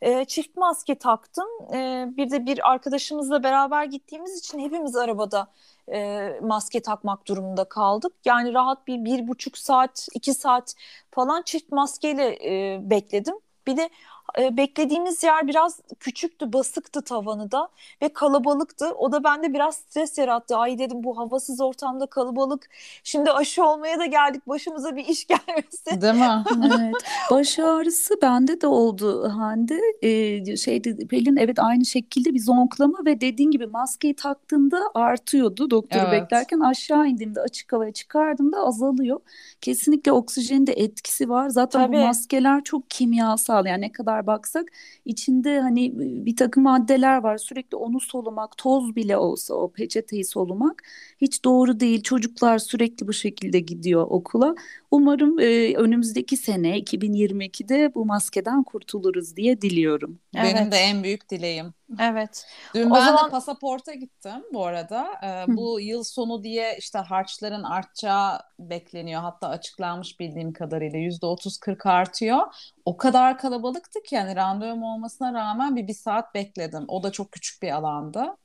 e, 0.00 0.24
çift 0.24 0.56
maske 0.56 0.94
taktım. 0.94 1.48
E, 1.74 2.06
bir 2.16 2.30
de 2.30 2.46
bir 2.46 2.70
arkadaşımızla 2.70 3.42
beraber 3.42 3.84
gittiğimiz 3.84 4.38
için 4.38 4.58
hepimiz 4.58 4.96
arabada 4.96 5.48
e, 5.94 6.40
maske 6.42 6.82
takmak 6.82 7.26
durumunda 7.28 7.64
kaldık. 7.68 8.12
Yani 8.24 8.54
rahat 8.54 8.86
bir 8.86 9.04
bir 9.04 9.28
buçuk 9.28 9.58
saat, 9.58 10.08
iki 10.14 10.34
saat 10.34 10.74
falan 11.10 11.42
çift 11.42 11.72
maskeyle 11.72 12.38
e, 12.74 12.90
bekledim. 12.90 13.34
Bir 13.66 13.76
de 13.76 13.90
e, 14.38 14.56
beklediğimiz 14.56 15.22
yer 15.22 15.46
biraz 15.46 15.80
küçüktü, 16.00 16.52
basıktı 16.52 17.02
tavanı 17.02 17.50
da 17.50 17.68
ve 18.02 18.08
kalabalıktı. 18.08 18.92
O 18.92 19.12
da 19.12 19.24
bende 19.24 19.54
biraz 19.54 19.74
stres 19.74 20.18
yarattı. 20.18 20.56
Ay 20.56 20.78
dedim 20.78 21.04
bu 21.04 21.18
havasız 21.18 21.60
ortamda 21.60 22.06
kalabalık. 22.06 22.68
Şimdi 23.04 23.30
aşı 23.30 23.64
olmaya 23.64 23.98
da 23.98 24.06
geldik. 24.06 24.48
Başımıza 24.48 24.96
bir 24.96 25.04
iş 25.04 25.26
gelmesin. 25.46 26.00
Değil 26.00 26.14
mi? 26.14 26.44
evet. 26.76 26.94
Baş 27.30 27.58
ağrısı 27.58 28.14
bende 28.22 28.60
de 28.60 28.66
oldu 28.66 29.28
Hande. 29.28 29.80
Ee, 30.02 30.56
şeydi 30.56 31.08
Pelin 31.08 31.36
evet 31.36 31.58
aynı 31.58 31.84
şekilde 31.84 32.34
bir 32.34 32.40
zonklama 32.40 32.98
ve 33.06 33.20
dediğin 33.20 33.50
gibi 33.50 33.66
maskeyi 33.66 34.14
taktığında 34.14 34.80
artıyordu. 34.94 35.70
Doktoru 35.70 36.02
evet. 36.08 36.22
beklerken 36.22 36.60
aşağı 36.60 37.08
indiğimde 37.08 37.40
açık 37.40 37.72
havaya 37.72 37.92
çıkardığımda 37.92 38.58
azalıyor. 38.58 39.20
Kesinlikle 39.60 40.12
oksijenin 40.12 40.66
de 40.66 40.72
etkisi 40.72 41.28
var. 41.28 41.48
Zaten 41.48 41.86
Tabii. 41.86 41.96
bu 41.96 42.00
maskeler 42.00 42.64
çok 42.64 42.90
kimyasal 42.90 43.66
yani 43.66 43.80
ne 43.80 43.92
kadar 43.92 44.17
baksak 44.26 44.68
içinde 45.04 45.60
hani 45.60 45.92
bir 46.26 46.36
takım 46.36 46.62
maddeler 46.62 47.16
var. 47.22 47.38
Sürekli 47.38 47.76
onu 47.76 48.00
solumak, 48.00 48.56
toz 48.58 48.96
bile 48.96 49.16
olsa 49.16 49.54
o 49.54 49.72
peçeteyi 49.72 50.24
solumak 50.24 50.82
hiç 51.20 51.44
doğru 51.44 51.80
değil. 51.80 52.02
Çocuklar 52.02 52.58
sürekli 52.58 53.08
bu 53.08 53.12
şekilde 53.12 53.60
gidiyor 53.60 54.06
okula. 54.10 54.54
Umarım 54.90 55.38
e, 55.38 55.74
önümüzdeki 55.76 56.36
sene 56.36 56.78
2022'de 56.78 57.94
bu 57.94 58.06
maskeden 58.06 58.62
kurtuluruz 58.62 59.36
diye 59.36 59.60
diliyorum. 59.60 60.20
Benim 60.34 60.56
evet. 60.56 60.72
de 60.72 60.76
en 60.76 61.02
büyük 61.02 61.30
dileğim. 61.30 61.74
Evet. 62.00 62.46
Dün 62.74 62.90
o 62.90 62.94
ben 62.94 63.04
zaman... 63.04 63.26
de 63.26 63.30
pasaporta 63.30 63.94
gittim 63.94 64.44
bu 64.52 64.66
arada. 64.66 65.08
Ee, 65.24 65.56
bu 65.56 65.80
yıl 65.80 66.04
sonu 66.04 66.42
diye 66.42 66.76
işte 66.78 66.98
harçların 66.98 67.62
artacağı 67.62 68.40
bekleniyor. 68.58 69.20
Hatta 69.20 69.48
açıklanmış 69.48 70.20
bildiğim 70.20 70.52
kadarıyla 70.52 70.98
yüzde 70.98 71.26
otuz 71.26 71.58
kırk 71.58 71.86
artıyor. 71.86 72.38
O 72.84 72.96
kadar 72.96 73.38
kalabalıktı 73.38 74.02
ki 74.02 74.14
yani 74.14 74.36
randevum 74.36 74.82
olmasına 74.82 75.34
rağmen 75.34 75.76
bir 75.76 75.88
bir 75.88 75.94
saat 75.94 76.34
bekledim. 76.34 76.84
O 76.88 77.02
da 77.02 77.12
çok 77.12 77.32
küçük 77.32 77.62
bir 77.62 77.70
alandı. 77.70 78.36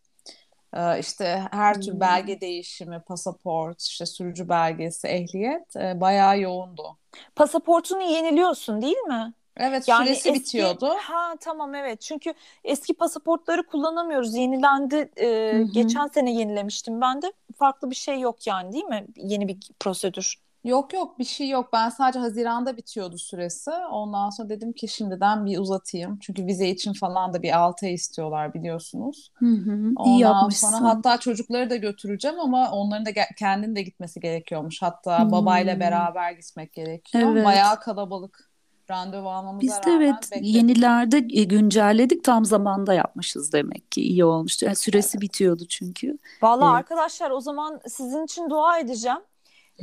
Ee, 0.73 0.99
işte 0.99 1.47
her 1.51 1.81
tür 1.81 1.99
belge 1.99 2.41
değişimi, 2.41 2.99
pasaport, 3.07 3.81
işte 3.81 4.05
sürücü 4.05 4.49
belgesi, 4.49 5.07
ehliyet 5.07 5.75
e, 5.75 6.01
bayağı 6.01 6.39
yoğundu. 6.39 6.97
Pasaportunu 7.35 8.01
yeniliyorsun 8.01 8.81
değil 8.81 8.97
mi? 8.97 9.33
Evet 9.57 9.87
yani 9.87 10.09
süresi 10.09 10.25
eski, 10.25 10.39
bitiyordu. 10.39 10.89
Ha 10.99 11.35
tamam 11.41 11.75
evet 11.75 12.01
çünkü 12.01 12.33
eski 12.63 12.93
pasaportları 12.93 13.67
kullanamıyoruz. 13.67 14.35
Yenilendi 14.35 15.11
e, 15.17 15.63
geçen 15.71 16.07
sene 16.07 16.33
yenilemiştim 16.33 17.01
ben 17.01 17.21
de. 17.21 17.33
Farklı 17.57 17.89
bir 17.89 17.95
şey 17.95 18.19
yok 18.19 18.47
yani 18.47 18.73
değil 18.73 18.85
mi? 18.85 19.05
Yeni 19.17 19.47
bir 19.47 19.57
prosedür. 19.79 20.35
Yok 20.63 20.93
yok 20.93 21.19
bir 21.19 21.23
şey 21.23 21.49
yok. 21.49 21.69
Ben 21.73 21.89
sadece 21.89 22.19
Haziran'da 22.19 22.77
bitiyordu 22.77 23.17
süresi. 23.17 23.71
Ondan 23.71 24.29
sonra 24.29 24.49
dedim 24.49 24.73
ki 24.73 24.87
şimdiden 24.87 25.45
bir 25.45 25.57
uzatayım. 25.57 26.19
Çünkü 26.21 26.45
vize 26.45 26.69
için 26.69 26.93
falan 26.93 27.33
da 27.33 27.41
bir 27.43 27.57
6 27.57 27.85
ay 27.85 27.93
istiyorlar 27.93 28.53
biliyorsunuz. 28.53 29.31
Hı 29.33 29.45
hı. 29.45 29.93
Ondan 29.95 30.05
İyi 30.05 30.19
yapmışsın. 30.19 30.67
sonra 30.67 30.89
hatta 30.89 31.17
çocukları 31.17 31.69
da 31.69 31.75
götüreceğim 31.75 32.39
ama 32.39 32.71
onların 32.71 33.05
da 33.05 33.09
kendin 33.39 33.75
de 33.75 33.81
gitmesi 33.81 34.19
gerekiyormuş. 34.19 34.81
Hatta 34.81 35.23
hmm. 35.23 35.31
babayla 35.31 35.79
beraber 35.79 36.31
gitmek 36.31 36.73
gerekiyor. 36.73 37.31
Evet. 37.31 37.45
Bayağı 37.45 37.79
kalabalık 37.79 38.53
randevu 38.89 39.29
almamıza 39.29 39.61
Biz 39.61 39.85
de 39.85 39.91
evet 39.91 40.15
bekledik. 40.21 40.55
yenilerde 40.55 41.17
e, 41.17 41.43
güncelledik 41.43 42.23
tam 42.23 42.45
zamanda 42.45 42.93
yapmışız 42.93 43.53
demek 43.53 43.91
ki 43.91 44.01
iyi 44.01 44.25
olmuştu. 44.25 44.65
Yani 44.65 44.75
süresi 44.75 45.21
bitiyordu 45.21 45.65
çünkü. 45.69 46.17
Vallahi 46.41 46.69
evet. 46.69 46.79
arkadaşlar 46.79 47.31
o 47.31 47.39
zaman 47.39 47.79
sizin 47.87 48.25
için 48.25 48.49
dua 48.49 48.79
edeceğim 48.79 49.19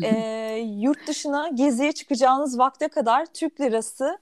e, 0.03 0.57
yurt 0.57 1.09
dışına 1.09 1.49
geziye 1.49 1.93
çıkacağınız 1.93 2.59
vakte 2.59 2.89
kadar 2.89 3.27
Türk 3.27 3.61
lirası 3.61 4.19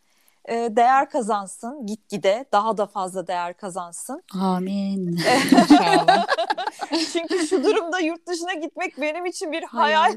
e, 0.49 0.55
değer 0.55 1.11
kazansın 1.11 1.87
gitgide 1.87 2.45
daha 2.53 2.79
da 2.79 2.87
fazla 2.87 3.27
değer 3.27 3.57
kazansın. 3.57 4.23
Amin. 4.41 5.07
İnşallah. 5.71 6.27
Çünkü 7.13 7.47
şu 7.47 7.65
durumda 7.65 7.99
yurt 7.99 8.27
dışına 8.27 8.55
gitmek 8.55 9.01
benim 9.01 9.27
için 9.27 9.53
bir 9.53 9.63
hayal. 9.63 10.17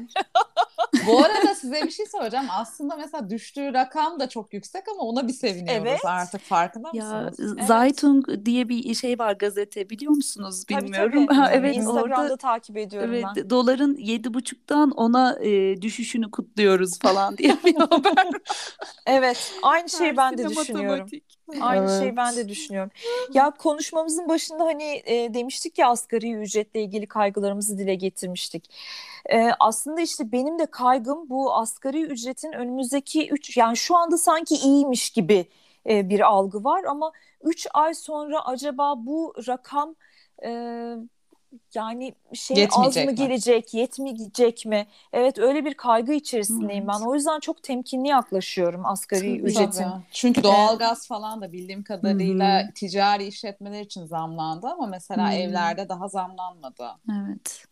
Bu 1.06 1.24
arada 1.24 1.54
size 1.54 1.82
bir 1.82 1.90
şey 1.90 2.06
soracağım. 2.06 2.46
Aslında 2.50 2.96
mesela 2.96 3.30
düştüğü 3.30 3.72
rakam 3.72 4.20
da 4.20 4.28
çok 4.28 4.54
yüksek 4.54 4.88
ama 4.88 5.02
ona 5.02 5.28
bir 5.28 5.32
seviniyoruz 5.32 5.88
evet. 5.88 6.04
artık 6.04 6.40
farkında 6.40 6.90
ya, 6.92 7.04
mısınız? 7.04 7.54
Evet. 7.56 7.66
Zeitung 7.66 8.26
diye 8.44 8.68
bir 8.68 8.94
şey 8.94 9.18
var 9.18 9.32
gazete 9.32 9.90
biliyor 9.90 10.12
musunuz 10.12 10.68
bilmiyorum. 10.68 11.26
Tabii, 11.26 11.38
tabii. 11.38 11.54
evet 11.56 11.76
Instagram'da 11.76 12.22
orada, 12.22 12.36
takip 12.36 12.76
ediyorum 12.76 13.14
evet, 13.14 13.24
ben. 13.36 13.50
Doların 13.50 13.96
yedi 13.96 14.34
buçuktan 14.34 14.90
ona 14.90 15.38
e, 15.40 15.82
düşüşünü 15.82 16.30
kutluyoruz 16.30 16.98
falan 16.98 17.38
diye 17.38 17.56
bir 17.64 17.76
haber. 17.90 18.28
evet 19.06 19.52
aynı 19.62 19.88
şeyi 19.88 20.16
ben 20.16 20.38
de 20.38 20.48
düşünüyorum. 20.48 20.90
Matematik. 20.90 21.41
Aynı 21.60 21.90
evet. 21.90 22.00
şeyi 22.00 22.16
ben 22.16 22.36
de 22.36 22.48
düşünüyorum. 22.48 22.90
Ya 23.32 23.50
konuşmamızın 23.50 24.28
başında 24.28 24.64
hani 24.64 25.02
e, 25.04 25.34
demiştik 25.34 25.78
ya 25.78 25.88
asgari 25.88 26.32
ücretle 26.32 26.82
ilgili 26.82 27.06
kaygılarımızı 27.06 27.78
dile 27.78 27.94
getirmiştik. 27.94 28.74
E, 29.30 29.50
aslında 29.60 30.00
işte 30.00 30.32
benim 30.32 30.58
de 30.58 30.66
kaygım 30.66 31.30
bu 31.30 31.54
asgari 31.54 32.02
ücretin 32.02 32.52
önümüzdeki 32.52 33.28
üç 33.28 33.56
yani 33.56 33.76
şu 33.76 33.96
anda 33.96 34.18
sanki 34.18 34.54
iyiymiş 34.54 35.10
gibi 35.10 35.46
e, 35.88 36.08
bir 36.08 36.20
algı 36.20 36.64
var 36.64 36.84
ama 36.84 37.12
üç 37.42 37.66
ay 37.74 37.94
sonra 37.94 38.44
acaba 38.46 38.94
bu 38.96 39.34
rakam 39.48 39.94
e, 40.44 40.48
yani 41.74 42.14
şey 42.34 42.68
az 42.76 42.96
mı 42.96 43.04
mi? 43.04 43.14
gelecek, 43.14 43.74
yetmeyecek 43.74 44.66
mi? 44.66 44.86
Evet 45.12 45.38
öyle 45.38 45.64
bir 45.64 45.74
kaygı 45.74 46.12
içerisindeyim 46.12 46.90
evet. 46.90 47.00
ben. 47.00 47.06
O 47.06 47.14
yüzden 47.14 47.40
çok 47.40 47.62
temkinli 47.62 48.08
yaklaşıyorum 48.08 48.86
asgari 48.86 49.20
Tabii. 49.20 49.50
ücretin. 49.50 49.86
Çünkü 50.12 50.42
doğalgaz 50.42 51.08
falan 51.08 51.40
da 51.40 51.52
bildiğim 51.52 51.82
kadarıyla 51.82 52.62
Hı-hı. 52.62 52.72
ticari 52.74 53.26
işletmeler 53.26 53.80
için 53.80 54.06
zamlandı 54.06 54.66
ama 54.66 54.86
mesela 54.86 55.28
Hı-hı. 55.28 55.38
evlerde 55.38 55.88
daha 55.88 56.08
zamlanmadı. 56.08 56.86
Evet. 57.10 57.64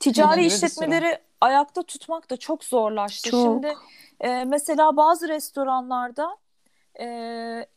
Ticari 0.00 0.46
işletmeleri 0.46 1.18
ayakta 1.40 1.82
tutmak 1.82 2.30
da 2.30 2.36
çok 2.36 2.64
zorlaştı. 2.64 3.30
Çok. 3.30 3.42
Şimdi 3.42 3.74
e, 4.20 4.44
mesela 4.44 4.96
bazı 4.96 5.28
restoranlarda 5.28 6.36
e, 7.00 7.06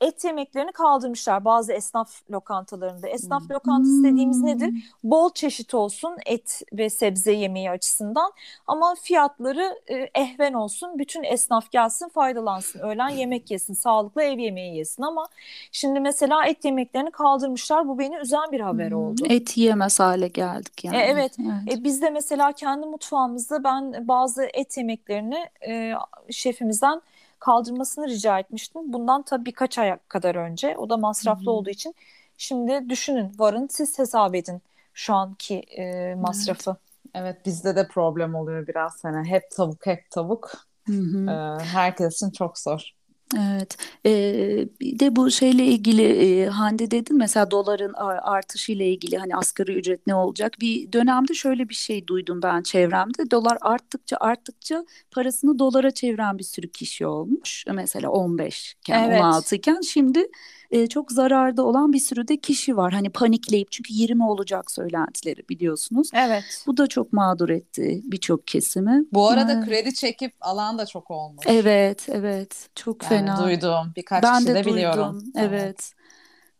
et 0.02 0.24
yemeklerini 0.24 0.72
kaldırmışlar 0.72 1.46
bazı 1.46 1.74
esnaf 1.74 2.32
lokantalarında. 2.32 3.08
Esnaf 3.08 3.42
hmm. 3.42 3.56
lokantası 3.56 4.04
dediğimiz 4.04 4.42
nedir? 4.42 4.74
Bol 5.04 5.34
çeşit 5.34 5.74
olsun 5.74 6.16
et 6.26 6.62
ve 6.74 6.90
sebze 6.90 7.32
yemeği 7.32 7.72
açısından 7.72 8.32
ama 8.68 8.96
fiyatları 9.02 9.80
e, 9.88 9.96
ehven 9.96 10.54
olsun. 10.54 11.00
Bütün 11.00 11.24
esnaf 11.24 11.72
gelsin 11.72 12.10
faydalansın. 12.10 12.80
Öğlen 12.80 13.10
yemek 13.10 13.52
yesin, 13.52 13.74
sağlıklı 13.74 14.24
ev 14.24 14.40
yemeği 14.40 14.78
yesin 14.78 15.04
ama 15.04 15.28
şimdi 15.72 16.00
mesela 16.00 16.46
et 16.46 16.66
yemeklerini 16.66 17.12
kaldırmışlar. 17.12 17.88
Bu 17.88 18.00
beni 18.00 18.16
üzen 18.18 18.52
bir 18.52 18.60
haber 18.60 18.90
hmm. 18.90 18.98
oldu. 18.98 19.22
Et 19.30 19.58
yiyemez 19.58 20.00
hale 20.00 20.28
geldik 20.28 20.86
yani. 20.86 20.98
E, 20.98 21.00
evet. 21.00 21.38
evet. 21.40 21.80
E, 21.80 21.84
biz 21.84 22.02
de 22.02 22.10
mesela 22.10 22.52
kendi 22.52 22.86
mutfağımızda 22.86 23.64
ben 23.64 24.08
bazı 24.08 24.44
et 24.54 24.78
yemeklerini 24.78 25.50
e, 25.68 25.94
şefimizden 26.30 27.02
kaldırmasını 27.40 28.08
rica 28.08 28.40
etmiştim. 28.40 28.94
Bundan 28.94 29.24
tabii 29.24 29.46
birkaç 29.46 29.78
ay 29.78 29.98
kadar 30.08 30.36
önce. 30.36 30.78
O 30.78 30.90
da 30.90 30.98
masraflı 30.98 31.52
Hı-hı. 31.52 31.52
olduğu 31.52 31.70
için. 31.70 31.96
Şimdi 32.38 32.90
düşünün 32.90 33.32
varın 33.40 33.68
siz 33.72 34.00
hesap 34.00 34.36
edin 34.36 34.62
şu 34.94 35.14
anki 35.14 35.56
e, 35.60 36.16
masrafı. 36.16 36.72
Evet. 36.72 36.80
evet 37.14 37.46
bizde 37.46 37.76
de 37.76 37.88
problem 37.88 38.36
oluyor 38.36 38.68
biraz 38.68 39.04
hani 39.04 39.30
hep 39.30 39.52
tavuk 39.52 39.86
hep 39.86 40.12
tavuk. 40.12 40.52
Hı 40.88 40.92
Ee, 41.28 41.32
herkes 41.64 42.16
için 42.16 42.32
çok 42.32 42.58
zor. 42.60 42.92
Evet. 43.34 43.78
Ee, 44.06 44.68
bir 44.80 45.00
de 45.00 45.16
bu 45.16 45.32
şeyle 45.32 45.66
ilgili 45.66 46.04
e, 46.04 46.46
Hande 46.46 46.92
dedin 46.92 47.18
mesela 47.18 47.52
doların 47.52 47.94
artışı 48.22 48.72
ile 48.72 48.90
ilgili 48.90 49.18
hani 49.18 49.36
asgari 49.36 49.74
ücret 49.74 50.08
ne 50.08 50.16
olacak? 50.16 50.54
Bir 50.62 50.92
dönemde 50.92 51.34
şöyle 51.34 51.70
bir 51.70 51.74
şey 51.74 52.08
duydum 52.08 52.42
ben 52.44 52.62
çevremde. 52.64 53.32
Dolar 53.32 53.58
arttıkça 53.62 54.18
arttıkça 54.20 54.86
parasını 55.12 55.60
dolara 55.60 55.92
çeviren 55.92 56.38
bir 56.38 56.44
sürü 56.44 56.72
kişi 56.72 57.08
olmuş. 57.08 57.66
Mesela 57.74 58.10
15 58.10 58.76
iken 58.82 59.10
evet. 59.10 59.22
16 59.22 59.56
iken 59.56 59.82
şimdi 59.82 60.28
e, 60.72 60.88
çok 60.88 61.12
zararda 61.12 61.64
olan 61.64 61.94
bir 61.94 62.00
sürü 62.00 62.28
de 62.28 62.38
kişi 62.38 62.78
var. 62.78 62.94
Hani 62.94 63.10
panikleyip 63.10 63.72
çünkü 63.72 63.94
20 63.94 64.24
olacak 64.24 64.72
söylentileri 64.72 65.50
biliyorsunuz. 65.50 66.10
Evet. 66.14 66.64
Bu 66.68 66.78
da 66.78 66.88
çok 66.88 67.14
mağdur 67.14 67.50
etti 67.50 68.02
birçok 68.04 68.48
kesimi. 68.48 69.04
Bu 69.14 69.30
arada 69.30 69.54
evet. 69.54 69.66
kredi 69.66 69.94
çekip 69.94 70.34
alan 70.42 70.78
da 70.78 70.86
çok 70.86 71.12
olmuş. 71.12 71.46
Evet, 71.48 72.08
evet. 72.10 72.70
Çok 72.76 73.04
yani 73.04 73.10
fena. 73.10 73.44
Duydum. 73.44 73.94
Birkaç 73.96 74.24
ben 74.24 74.38
kişi 74.38 74.48
de, 74.48 74.56
de 74.56 74.66
biliyorum. 74.66 75.24
Evet. 75.36 75.50
evet. 75.52 75.94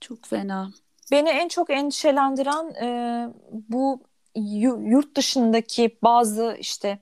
Çok 0.02 0.26
fena. 0.26 0.72
Beni 1.12 1.30
en 1.30 1.48
çok 1.48 1.70
endişelendiren 1.70 2.74
e, 2.84 2.88
bu 3.70 4.02
yurt 4.36 5.18
dışındaki 5.18 5.98
bazı 6.04 6.58
işte 6.60 7.00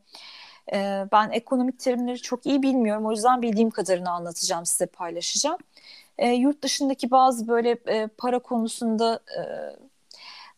e, 0.73 1.05
ben 1.11 1.29
ekonomik 1.29 1.79
terimleri 1.79 2.21
çok 2.21 2.45
iyi 2.45 2.63
bilmiyorum. 2.63 3.05
O 3.05 3.11
yüzden 3.11 3.41
bildiğim 3.41 3.69
kadarını 3.69 4.09
anlatacağım 4.09 4.65
size 4.65 4.85
paylaşacağım 4.85 5.57
e, 6.23 6.27
yurt 6.27 6.63
dışındaki 6.63 7.11
bazı 7.11 7.47
böyle 7.47 7.77
e, 7.87 8.07
para 8.07 8.39
konusunda 8.39 9.19
e, 9.37 9.41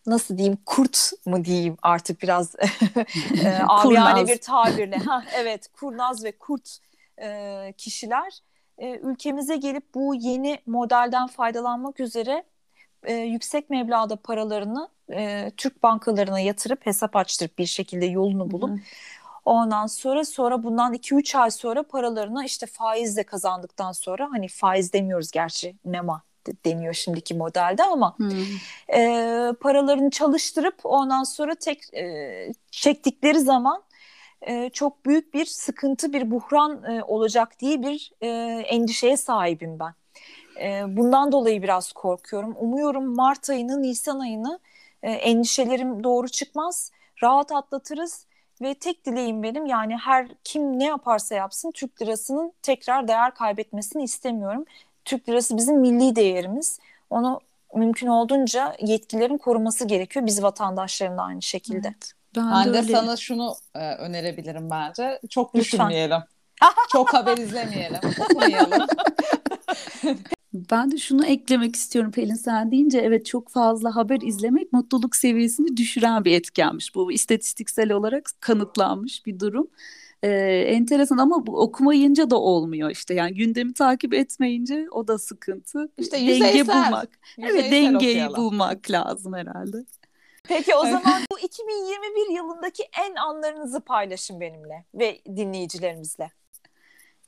nasıl 0.05 0.37
diyeyim 0.37 0.57
kurt 0.65 1.11
mu 1.25 1.45
diyeyim 1.45 1.77
artık 1.81 2.21
biraz 2.21 2.55
e, 3.45 3.57
amiyane 3.67 4.27
bir 4.27 4.37
tabirle. 4.37 4.97
ha, 4.97 5.23
evet 5.35 5.67
kurnaz 5.73 6.23
ve 6.23 6.31
kurt 6.31 6.77
e, 7.21 7.73
kişiler. 7.77 8.39
E, 8.77 8.99
ülkemize 8.99 9.55
gelip 9.55 9.95
bu 9.95 10.15
yeni 10.15 10.59
modelden 10.65 11.27
faydalanmak 11.27 11.99
üzere 11.99 12.43
e, 13.03 13.13
yüksek 13.13 13.69
meblağda 13.69 14.15
paralarını 14.15 14.89
e, 15.13 15.51
Türk 15.57 15.83
bankalarına 15.83 16.39
yatırıp 16.39 16.85
hesap 16.85 17.15
açtırıp 17.15 17.57
bir 17.57 17.65
şekilde 17.65 18.05
yolunu 18.05 18.51
bulup 18.51 18.69
Hı-hı 18.69 18.79
Ondan 19.45 19.87
sonra 19.87 20.25
sonra 20.25 20.63
bundan 20.63 20.93
2-3 20.93 21.37
ay 21.37 21.51
sonra 21.51 21.83
paralarını 21.83 22.45
işte 22.45 22.65
faizle 22.65 23.23
kazandıktan 23.23 23.91
sonra 23.91 24.27
hani 24.31 24.47
faiz 24.47 24.93
demiyoruz 24.93 25.31
gerçi 25.31 25.75
nema 25.85 26.21
deniyor 26.65 26.93
şimdiki 26.93 27.33
modelde 27.33 27.83
ama 27.83 28.17
hmm. 28.17 28.31
e, 28.95 29.53
paralarını 29.61 30.09
çalıştırıp 30.09 30.75
ondan 30.83 31.23
sonra 31.23 31.55
tek 31.55 31.93
e, 31.93 32.53
çektikleri 32.71 33.39
zaman 33.39 33.83
e, 34.41 34.69
çok 34.69 35.05
büyük 35.05 35.33
bir 35.33 35.45
sıkıntı 35.45 36.13
bir 36.13 36.31
buhran 36.31 36.83
e, 36.83 37.03
olacak 37.03 37.59
diye 37.59 37.81
bir 37.81 38.11
e, 38.21 38.27
endişeye 38.67 39.17
sahibim 39.17 39.79
ben. 39.79 39.93
E, 40.61 40.97
bundan 40.97 41.31
dolayı 41.31 41.63
biraz 41.63 41.91
korkuyorum. 41.91 42.55
Umuyorum 42.59 43.15
Mart 43.15 43.49
ayını 43.49 43.81
Nisan 43.81 44.19
ayını 44.19 44.59
e, 45.03 45.11
endişelerim 45.11 46.03
doğru 46.03 46.27
çıkmaz. 46.29 46.91
Rahat 47.23 47.51
atlatırız 47.51 48.24
ve 48.61 48.73
tek 48.73 49.05
dileğim 49.05 49.43
benim 49.43 49.65
yani 49.65 49.97
her 49.97 50.27
kim 50.43 50.79
ne 50.79 50.85
yaparsa 50.85 51.35
yapsın 51.35 51.71
Türk 51.71 52.01
lirasının 52.01 52.53
tekrar 52.61 53.07
değer 53.07 53.33
kaybetmesini 53.33 54.03
istemiyorum. 54.03 54.65
Türk 55.05 55.29
lirası 55.29 55.57
bizim 55.57 55.79
milli 55.79 56.15
değerimiz. 56.15 56.79
Onu 57.09 57.41
mümkün 57.75 58.07
olduğunca 58.07 58.75
yetkililerin 58.81 59.37
koruması 59.37 59.87
gerekiyor. 59.87 60.25
Biz 60.25 60.43
vatandaşların 60.43 61.17
da 61.17 61.21
aynı 61.23 61.41
şekilde. 61.41 61.87
Evet, 61.87 62.11
ben, 62.35 62.51
ben 62.51 62.73
de, 62.73 62.87
de 62.87 62.91
sana 62.91 63.17
şunu 63.17 63.55
e, 63.75 63.95
önerebilirim 63.95 64.69
bence. 64.69 65.19
Çok 65.29 65.53
düşünmeyelim. 65.53 66.21
Çok 66.91 67.13
haber 67.13 67.37
izlemeyelim. 67.37 67.99
Okumayalım. 68.19 68.87
Ben 70.71 70.91
de 70.91 70.97
şunu 70.97 71.25
eklemek 71.25 71.75
istiyorum 71.75 72.11
Pelin 72.11 72.35
sen 72.35 72.71
deyince 72.71 72.99
evet 72.99 73.25
çok 73.25 73.49
fazla 73.49 73.95
haber 73.95 74.21
izlemek 74.21 74.73
mutluluk 74.73 75.15
seviyesini 75.15 75.77
düşüren 75.77 76.25
bir 76.25 76.31
etkenmiş. 76.31 76.95
Bu 76.95 77.11
istatistiksel 77.11 77.91
olarak 77.91 78.29
kanıtlanmış 78.39 79.25
bir 79.25 79.39
durum. 79.39 79.67
Ee, 80.23 80.29
enteresan 80.67 81.17
ama 81.17 81.47
bu 81.47 81.61
okumayınca 81.61 82.29
da 82.29 82.35
olmuyor 82.39 82.89
işte. 82.91 83.13
Yani 83.13 83.33
gündemi 83.33 83.73
takip 83.73 84.13
etmeyince 84.13 84.87
o 84.91 85.07
da 85.07 85.17
sıkıntı. 85.17 85.89
İşte 85.97 86.17
Denge 86.17 86.33
yüzeysel. 86.33 86.67
bulmak. 86.85 87.09
Yüzeysel 87.37 87.59
Evet 87.59 87.71
dengeyi 87.71 87.95
okuyalım. 87.95 88.35
bulmak 88.43 88.91
lazım 88.91 89.33
herhalde. 89.33 89.77
Peki 90.43 90.75
o 90.75 90.81
zaman 90.81 91.21
bu 91.31 91.39
2021 91.39 92.35
yılındaki 92.35 92.83
en 93.05 93.15
anlarınızı 93.15 93.79
paylaşın 93.79 94.39
benimle 94.41 94.85
ve 94.93 95.21
dinleyicilerimizle. 95.25 96.31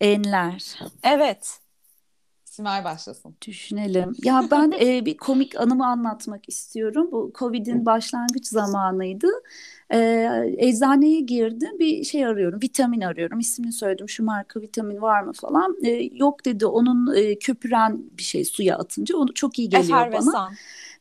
Enler. 0.01 0.79
Evet. 1.03 1.59
Simay 2.57 2.83
başlasın. 2.83 3.35
Düşünelim. 3.47 4.15
Ya 4.23 4.47
ben 4.51 4.73
e, 4.81 5.05
bir 5.05 5.17
komik 5.17 5.61
anımı 5.61 5.87
anlatmak 5.87 6.49
istiyorum. 6.49 7.09
Bu 7.11 7.31
Covid'in 7.39 7.85
başlangıç 7.85 8.47
zamanıydı. 8.47 9.27
E, 9.93 10.29
eczaneye 10.57 11.19
girdim. 11.19 11.79
Bir 11.79 12.03
şey 12.03 12.25
arıyorum. 12.25 12.61
Vitamin 12.61 13.01
arıyorum. 13.01 13.39
İsmini 13.39 13.71
söyledim. 13.73 14.09
Şu 14.09 14.23
marka 14.23 14.61
vitamin 14.61 15.01
var 15.01 15.21
mı 15.21 15.33
falan. 15.33 15.77
E, 15.83 16.09
yok 16.13 16.45
dedi. 16.45 16.65
Onun 16.65 17.15
e, 17.15 17.39
köpüren 17.39 18.01
bir 18.17 18.23
şey 18.23 18.45
suya 18.45 18.77
atınca. 18.77 19.17
Onu 19.17 19.33
çok 19.33 19.59
iyi 19.59 19.69
geliyor 19.69 20.11
bana. 20.11 20.49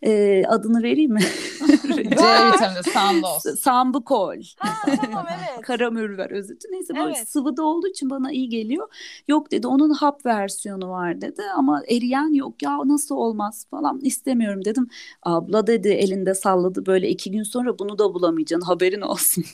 E, 0.02 0.42
adını 0.48 0.82
vereyim 0.82 1.12
mi? 1.12 1.20
C 1.96 2.02
vitamini 2.04 2.82
Sandoz. 2.92 3.60
Sambukol. 3.60 4.42
Ha 4.58 4.96
tamam 4.96 5.26
evet. 5.38 5.60
Karamürver 5.62 6.30
özütü. 6.30 6.68
Neyse 6.70 6.94
böyle 6.94 7.16
Evet. 7.16 7.28
sıvıda 7.28 7.62
olduğu 7.62 7.88
için 7.88 8.10
bana 8.10 8.32
iyi 8.32 8.48
geliyor. 8.48 8.88
Yok 9.28 9.50
dedi 9.50 9.66
onun 9.66 9.90
hap 9.90 10.26
versiyonu 10.26 10.90
var 10.90 11.20
dedi 11.20 11.42
ama 11.56 11.82
eriyen 11.88 12.34
yok 12.34 12.62
ya 12.62 12.78
nasıl 12.84 13.14
olmaz 13.16 13.66
falan 13.70 14.00
istemiyorum 14.00 14.64
dedim. 14.64 14.88
Abla 15.22 15.66
dedi 15.66 15.88
elinde 15.88 16.34
salladı 16.34 16.86
böyle 16.86 17.08
iki 17.08 17.30
gün 17.30 17.42
sonra 17.42 17.78
bunu 17.78 17.98
da 17.98 18.14
bulamayacaksın 18.14 18.66
haberin 18.66 19.00
olsun. 19.00 19.44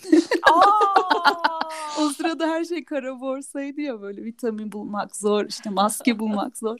Aa! 0.42 0.92
o 2.00 2.08
sırada 2.08 2.46
her 2.46 2.64
şey 2.64 2.84
kara 2.84 3.20
borsaydı 3.20 3.80
ya 3.80 4.00
böyle 4.02 4.24
vitamin 4.24 4.72
bulmak 4.72 5.16
zor 5.16 5.46
işte 5.48 5.70
maske 5.70 6.18
bulmak 6.18 6.58
zor. 6.58 6.78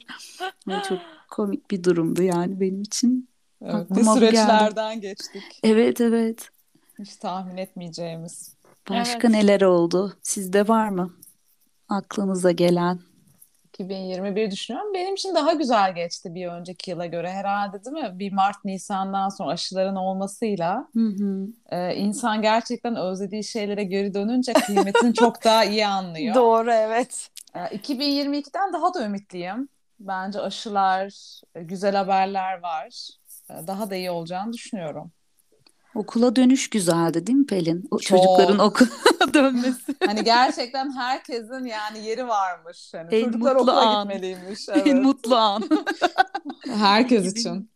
Yani 0.67 0.83
çok 0.89 0.99
komik 1.29 1.71
bir 1.71 1.83
durumdu 1.83 2.23
yani 2.23 2.59
benim 2.59 2.81
için. 2.81 3.32
Evet, 3.63 3.73
ne 3.73 3.79
Aklıma 3.79 4.15
bu 4.15 4.19
geldi. 4.19 4.25
süreçlerden 4.35 5.01
geçtik. 5.01 5.43
Evet 5.63 6.01
evet. 6.01 6.49
Hiç 6.99 7.15
tahmin 7.15 7.57
etmeyeceğimiz. 7.57 8.53
Başka 8.89 9.27
Evet. 9.27 9.29
neler 9.29 9.61
oldu? 9.61 10.13
Sizde 10.23 10.67
var 10.67 10.89
mı? 10.89 11.13
Aklınıza 11.89 12.51
gelen. 12.51 12.99
2021 13.73 14.51
düşünüyorum. 14.51 14.93
Benim 14.93 15.13
için 15.13 15.35
daha 15.35 15.53
güzel 15.53 15.95
geçti 15.95 16.35
bir 16.35 16.47
önceki 16.47 16.91
yıla 16.91 17.05
göre 17.05 17.31
herhalde 17.31 17.85
değil 17.85 17.97
mi? 17.97 18.19
Bir 18.19 18.31
Mart 18.31 18.65
Nisan'dan 18.65 19.29
sonra 19.29 19.51
aşıların 19.51 19.95
olmasıyla 19.95 20.87
Hı 20.93 20.99
hı. 21.07 21.47
e, 21.69 21.95
insan 21.95 22.41
gerçekten 22.41 22.95
özlediği 22.95 23.43
şeylere 23.43 23.83
geri 23.83 24.13
dönünce 24.13 24.53
kıymetini 24.53 25.13
çok 25.19 25.43
daha 25.43 25.65
iyi 25.65 25.87
anlıyor. 25.87 26.35
Doğru 26.35 26.71
evet. 26.71 27.29
E, 27.55 27.59
2022'den 27.59 28.73
daha 28.73 28.93
da 28.93 29.05
ümitliyim. 29.05 29.69
Bence 29.99 30.39
aşılar, 30.41 31.13
e, 31.55 31.63
güzel 31.63 31.95
haberler 31.95 32.59
var. 32.61 33.09
Daha 33.49 33.89
da 33.89 33.95
iyi 33.95 34.11
olacağını 34.11 34.53
düşünüyorum. 34.53 35.11
Okula 35.95 36.35
dönüş 36.35 36.69
güzeldi 36.69 37.27
değil 37.27 37.37
mi 37.37 37.45
Pelin? 37.45 37.87
O 37.91 37.99
Çok. 37.99 38.01
çocukların 38.01 38.59
okula 38.59 38.89
dönmesi. 39.33 39.95
Hani 40.05 40.23
gerçekten 40.23 40.91
herkesin 40.97 41.65
yani 41.65 42.05
yeri 42.05 42.27
varmış. 42.27 42.91
Yani 42.93 43.15
En 43.15 43.25
çocuklar 43.25 43.55
mutlu 43.55 43.71
okula 43.71 43.81
an. 43.89 44.07
gitmeliymiş. 44.09 44.69
En 44.69 44.73
Evet. 44.75 44.93
mutlu 45.05 45.35
an. 45.35 45.63
Herkes 46.67 47.31
için. 47.35 47.71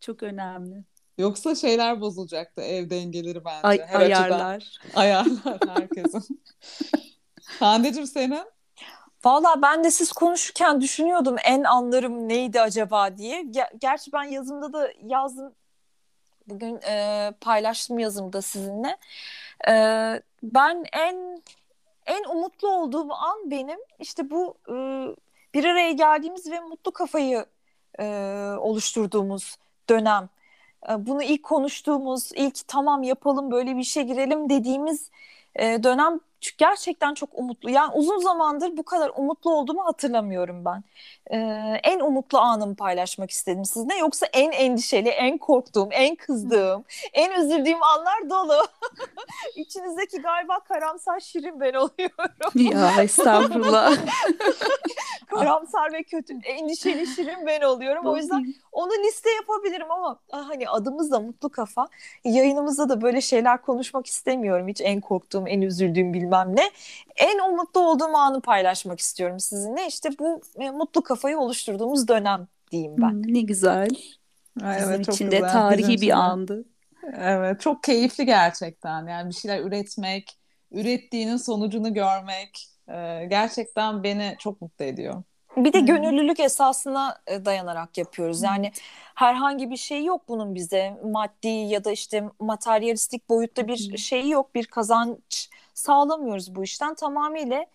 Çok 0.00 0.22
önemli. 0.22 0.84
Yoksa 1.18 1.54
şeyler 1.54 2.00
bozulacaktı 2.00 2.60
ev 2.62 2.90
dengeleri 2.90 3.44
bence. 3.44 3.68
Ay, 3.68 3.78
Her 3.86 4.00
açıdan. 4.00 4.22
ayarlar. 4.22 4.78
Ayarlar 4.94 5.58
herkesin. 5.68 6.42
Hande'cim 7.60 8.06
senin? 8.06 8.44
Valla 9.24 9.62
ben 9.62 9.84
de 9.84 9.90
siz 9.90 10.12
konuşurken 10.12 10.80
düşünüyordum 10.80 11.36
en 11.44 11.64
anlarım 11.64 12.28
neydi 12.28 12.60
acaba 12.60 13.16
diye. 13.18 13.42
Ger- 13.42 13.78
Gerçi 13.80 14.12
ben 14.12 14.24
yazımda 14.24 14.72
da 14.72 14.92
yazdım. 15.02 15.54
Bugün 16.46 16.80
e, 16.82 17.32
paylaştım 17.40 17.98
yazımda 17.98 18.42
sizinle. 18.42 18.96
E, 19.68 19.72
ben 20.42 20.84
en 20.92 21.42
en 22.06 22.24
umutlu 22.24 22.68
olduğum 22.68 23.12
an 23.12 23.50
benim 23.50 23.78
işte 23.98 24.30
bu 24.30 24.54
e, 24.68 24.74
bir 25.54 25.64
araya 25.64 25.92
geldiğimiz 25.92 26.50
ve 26.50 26.60
mutlu 26.60 26.92
kafayı 26.92 27.46
e, 28.00 28.04
oluşturduğumuz 28.60 29.56
dönem. 29.90 30.28
E, 30.90 31.06
bunu 31.06 31.22
ilk 31.22 31.42
konuştuğumuz, 31.42 32.32
ilk 32.34 32.68
tamam 32.68 33.02
yapalım 33.02 33.50
böyle 33.50 33.74
bir 33.76 33.80
işe 33.80 34.02
girelim 34.02 34.50
dediğimiz 34.50 35.10
e, 35.56 35.82
dönem 35.82 36.20
ç- 36.42 36.54
gerçekten 36.58 37.14
çok 37.14 37.28
umutlu. 37.32 37.70
Yani 37.70 37.92
uzun 37.94 38.18
zamandır 38.18 38.76
bu 38.76 38.82
kadar 38.82 39.12
umutlu 39.16 39.54
olduğumu 39.54 39.84
hatırlamıyorum 39.86 40.64
ben. 40.64 40.84
E, 41.30 41.36
en 41.84 42.00
umutlu 42.00 42.38
anımı 42.38 42.76
paylaşmak 42.76 43.30
istedim 43.30 43.64
sizinle. 43.64 43.96
Yoksa 43.96 44.26
en 44.32 44.52
endişeli, 44.52 45.08
en 45.08 45.38
korktuğum, 45.38 45.88
en 45.92 46.16
kızdığım, 46.16 46.84
en 47.12 47.30
üzüldüğüm 47.40 47.82
anlar 47.82 48.30
dolu. 48.30 48.66
İçinizdeki 49.56 50.22
galiba 50.22 50.60
karamsar 50.60 51.20
şirin 51.20 51.60
ben 51.60 51.74
oluyorum. 51.74 52.52
Ya 52.54 53.02
estağfurullah. 53.02 53.96
karamsar 55.44 55.92
ve 55.92 56.02
kötü, 56.02 56.34
endişeli 56.44 57.06
şirin 57.06 57.46
ben 57.46 57.60
oluyorum. 57.60 58.06
O 58.06 58.16
yüzden 58.16 58.54
onu 58.72 58.90
liste 59.06 59.30
yapabilirim 59.30 59.90
ama 59.90 60.18
ah, 60.32 60.48
hani 60.48 60.68
adımız 60.68 61.10
da 61.10 61.20
mutlu 61.20 61.48
kafa. 61.48 61.88
Yayınımızda 62.24 62.88
da 62.88 63.00
böyle 63.00 63.20
şeyler 63.20 63.62
konuşmak 63.62 64.06
istemiyorum. 64.06 64.68
Hiç 64.68 64.80
en 64.80 65.00
korktuğum, 65.00 65.44
en 65.48 65.60
üzüldüğüm 65.60 66.14
bilmem 66.14 66.56
ne. 66.56 66.70
En 67.16 67.38
umutlu 67.38 67.80
olduğum 67.80 68.16
anı 68.16 68.40
paylaşmak 68.40 69.00
istiyorum 69.00 69.40
sizinle. 69.40 69.86
İşte 69.86 70.08
bu 70.18 70.40
e, 70.58 70.70
mutlu 70.70 71.02
kafayı 71.02 71.38
oluşturduğumuz 71.38 72.08
dönem 72.08 72.48
diyeyim 72.70 72.94
ben. 72.98 73.10
Hmm, 73.10 73.34
ne 73.34 73.40
güzel. 73.40 73.88
Bizim 74.56 75.02
çok 75.02 75.14
için 75.14 75.30
de 75.30 75.36
güzel. 75.36 75.52
tarihi 75.52 75.88
Bizim 75.88 76.00
bir 76.00 76.12
andı. 76.12 76.64
Evet, 77.16 77.60
çok 77.60 77.82
keyifli 77.82 78.26
gerçekten. 78.26 79.06
Yani 79.06 79.28
bir 79.28 79.34
şeyler 79.34 79.60
üretmek, 79.60 80.38
ürettiğinin 80.70 81.36
sonucunu 81.36 81.94
görmek 81.94 82.68
e, 82.88 83.26
gerçekten 83.30 84.02
beni 84.02 84.36
çok 84.38 84.60
mutlu 84.60 84.84
ediyor. 84.84 85.22
Bir 85.64 85.72
de 85.72 85.80
gönüllülük 85.80 86.40
esasına 86.40 87.18
e, 87.26 87.44
dayanarak 87.44 87.98
yapıyoruz. 87.98 88.42
Yani 88.42 88.72
herhangi 89.14 89.70
bir 89.70 89.76
şey 89.76 90.04
yok 90.04 90.28
bunun 90.28 90.54
bize. 90.54 91.00
Maddi 91.04 91.48
ya 91.48 91.84
da 91.84 91.92
işte 91.92 92.24
materyalistik 92.40 93.28
boyutta 93.28 93.68
bir 93.68 93.96
şeyi 93.98 94.30
yok, 94.30 94.54
bir 94.54 94.66
kazanç 94.66 95.50
sağlamıyoruz 95.74 96.54
bu 96.54 96.64
işten. 96.64 96.94
Tamamıyla 96.94 97.66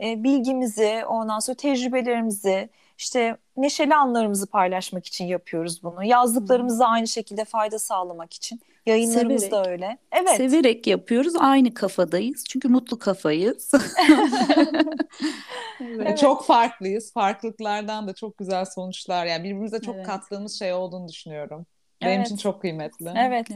e, 0.00 0.24
bilgimizi, 0.24 1.04
ondan 1.08 1.38
sonra 1.38 1.56
tecrübelerimizi, 1.56 2.70
işte 2.98 3.36
neşeli 3.56 3.94
anlarımızı 3.94 4.46
paylaşmak 4.46 5.06
için 5.06 5.24
yapıyoruz 5.24 5.82
bunu. 5.82 6.04
Yazdıklarımıza 6.04 6.86
aynı 6.86 7.08
şekilde 7.08 7.44
fayda 7.44 7.78
sağlamak 7.78 8.32
için. 8.34 8.60
Yayınlarımız 8.86 9.42
da 9.42 9.48
Severek. 9.48 9.66
öyle. 9.66 9.98
Evet. 10.12 10.36
Severek 10.36 10.86
yapıyoruz. 10.86 11.32
Aynı 11.38 11.74
kafadayız. 11.74 12.44
Çünkü 12.48 12.68
mutlu 12.68 12.98
kafayız. 12.98 13.72
E, 15.80 15.84
Evet. 15.84 16.18
Çok 16.18 16.44
farklıyız. 16.44 17.12
Farklılıklardan 17.12 18.08
da 18.08 18.12
çok 18.14 18.38
güzel 18.38 18.64
sonuçlar. 18.64 19.26
Yani 19.26 19.44
birbirimize 19.44 19.80
çok 19.80 19.94
Evet. 19.96 20.06
kattığımız 20.06 20.58
şey 20.58 20.72
olduğunu 20.74 21.08
düşünüyorum. 21.08 21.66
Benim 22.02 22.16
Evet. 22.16 22.26
için 22.26 22.36
çok 22.36 22.60
kıymetli. 22.60 23.10
Evet. 23.16 23.46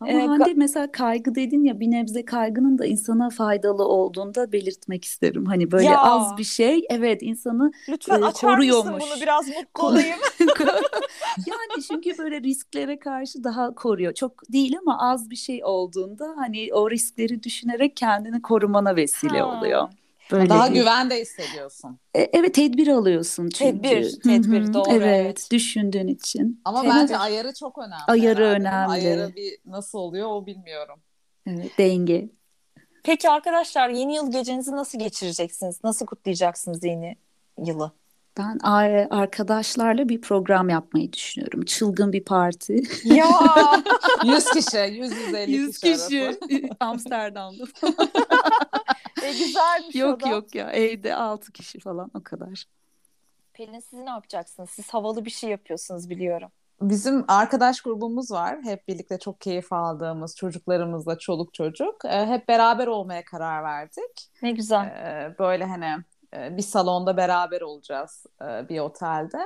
Ama 0.00 0.10
Ee, 0.10 0.26
Hande 0.26 0.54
mesela 0.54 0.92
kaygı 0.92 1.34
dedin 1.34 1.64
ya 1.64 1.80
bir 1.80 1.90
nebze 1.90 2.24
kaygının 2.24 2.78
da 2.78 2.86
insana 2.86 3.30
faydalı 3.30 3.84
olduğunu 3.84 4.34
da 4.34 4.52
belirtmek 4.52 5.04
isterim. 5.04 5.46
Hani 5.46 5.70
böyle 5.70 5.84
Ya. 5.86 6.02
az 6.02 6.36
bir 6.38 6.44
şey 6.44 6.86
evet 6.90 7.22
insanı 7.22 7.72
Lütfen 7.88 8.22
e, 8.22 8.24
açar 8.24 8.58
mısın 8.58 8.94
bunu 9.00 9.20
biraz 9.20 9.48
mutlu 9.48 9.86
olayım. 9.86 10.18
yani 11.46 11.82
çünkü 11.88 12.18
böyle 12.18 12.40
risklere 12.40 12.98
karşı 12.98 13.44
daha 13.44 13.74
koruyor. 13.74 14.14
Çok 14.14 14.52
değil 14.52 14.76
ama 14.78 14.98
az 15.12 15.30
bir 15.30 15.36
şey 15.36 15.64
olduğunda 15.64 16.34
hani 16.36 16.68
o 16.74 16.90
riskleri 16.90 17.42
düşünerek 17.42 17.96
kendini 17.96 18.42
korumana 18.42 18.96
vesile 18.96 19.40
Ha. 19.40 19.58
oluyor. 19.58 19.88
Böyle 20.32 20.48
Daha 20.48 20.70
bir- 20.70 20.74
güvende 20.74 21.20
hissediyorsun. 21.20 21.98
E, 22.16 22.20
evet 22.32 22.54
tedbir 22.54 22.88
alıyorsun 22.88 23.48
çünkü. 23.48 23.82
Tedbir, 23.82 24.20
tedbir, 24.20 24.60
hı, 24.68 24.74
doğru, 24.74 24.90
Evet, 24.90 25.20
evet. 25.24 25.48
düşündüğün 25.52 26.08
için. 26.08 26.60
Ama 26.64 26.82
Tedbir. 26.82 26.94
bence 26.94 27.16
ayarı 27.18 27.54
çok 27.54 27.78
önemli. 27.78 27.94
Ayarı 28.08 28.40
herhalde, 28.44 28.60
önemli. 28.60 28.90
Ayarı 28.90 29.36
bir 29.36 29.58
nasıl 29.66 29.98
oluyor 29.98 30.28
o 30.28 30.46
bilmiyorum. 30.46 31.00
Evet, 31.46 31.78
denge. 31.78 32.28
Peki 33.04 33.30
arkadaşlar 33.30 33.88
yeni 33.88 34.14
yıl 34.14 34.32
gecenizi 34.32 34.72
nasıl 34.72 34.98
geçireceksiniz? 34.98 35.84
Nasıl 35.84 36.06
kutlayacaksınız 36.06 36.84
yeni 36.84 37.16
yılı? 37.66 37.92
Ben 38.38 38.58
arkadaşlarla 39.10 40.08
bir 40.08 40.20
program 40.20 40.68
yapmayı 40.68 41.12
düşünüyorum. 41.12 41.64
Çılgın 41.64 42.12
bir 42.12 42.24
parti. 42.24 42.82
Ya 43.04 43.26
100 44.24 44.44
kişi, 44.44 44.76
100-150 44.76 45.50
100 45.50 45.78
kişi, 45.78 45.92
kişi. 46.48 46.70
Amsterdam'da. 46.80 47.64
E, 49.26 49.32
güzelmiş 49.32 49.96
o 49.96 49.98
yok 49.98 50.24
da. 50.24 50.28
yok 50.28 50.54
ya 50.54 50.70
evde 50.70 51.14
6 51.14 51.52
kişi 51.52 51.80
falan 51.80 52.10
o 52.14 52.22
kadar. 52.22 52.64
Pelin 53.52 53.80
siz 53.80 53.98
ne 53.98 54.10
yapacaksınız? 54.10 54.70
Siz 54.70 54.88
havalı 54.88 55.24
bir 55.24 55.30
şey 55.30 55.50
yapıyorsunuz 55.50 56.10
biliyorum. 56.10 56.48
bizim 56.80 57.24
arkadaş 57.28 57.80
grubumuz 57.80 58.30
var. 58.30 58.58
Hep 58.62 58.88
birlikte 58.88 59.18
çok 59.18 59.40
keyif 59.40 59.72
aldığımız 59.72 60.36
çocuklarımızla 60.36 61.18
çoluk 61.18 61.54
çocuk. 61.54 62.04
E, 62.04 62.26
hep 62.26 62.48
beraber 62.48 62.86
olmaya 62.86 63.24
karar 63.24 63.64
verdik. 63.64 64.30
Ne 64.42 64.50
güzel. 64.50 64.84
E, 64.86 65.34
böyle 65.38 65.64
hani 65.64 66.04
e, 66.36 66.56
bir 66.56 66.62
salonda 66.62 67.16
beraber 67.16 67.60
olacağız 67.60 68.26
bir 68.40 68.78
otelde. 68.80 69.38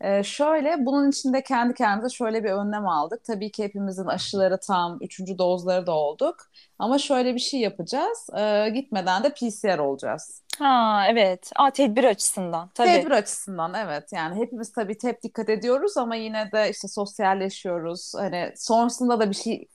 E, 0.00 0.22
şöyle 0.22 0.86
bunun 0.86 1.10
içinde 1.10 1.42
kendi 1.42 1.74
kendimize 1.74 2.14
şöyle 2.14 2.44
bir 2.44 2.50
önlem 2.50 2.88
aldık. 2.88 3.24
Tabii 3.24 3.50
ki 3.50 3.64
hepimizin 3.64 4.06
aşıları 4.06 4.58
tam, 4.58 4.98
üçüncü 5.00 5.38
dozları 5.38 5.86
da 5.86 5.92
olduk. 5.92 6.36
Ama 6.78 6.98
şöyle 6.98 7.34
bir 7.34 7.40
şey 7.40 7.60
yapacağız. 7.60 8.30
E, 8.38 8.68
gitmeden 8.68 9.24
de 9.24 9.30
PCR 9.30 9.78
olacağız. 9.78 10.42
Ha 10.58 11.04
evet. 11.08 11.50
Aa, 11.56 11.70
tedbir 11.70 12.04
açısından. 12.04 12.70
Tabii. 12.74 12.88
Tedbir 12.88 13.10
açısından 13.10 13.74
evet. 13.74 14.12
Yani 14.12 14.36
hepimiz 14.36 14.72
tabii 14.72 14.96
hep 15.02 15.22
dikkat 15.22 15.48
ediyoruz 15.48 15.96
ama 15.96 16.14
yine 16.14 16.52
de 16.52 16.70
işte 16.70 16.88
sosyalleşiyoruz. 16.88 18.12
Hani 18.16 18.52
sonrasında 18.56 19.20
da 19.20 19.30
bir 19.30 19.34
şey 19.34 19.68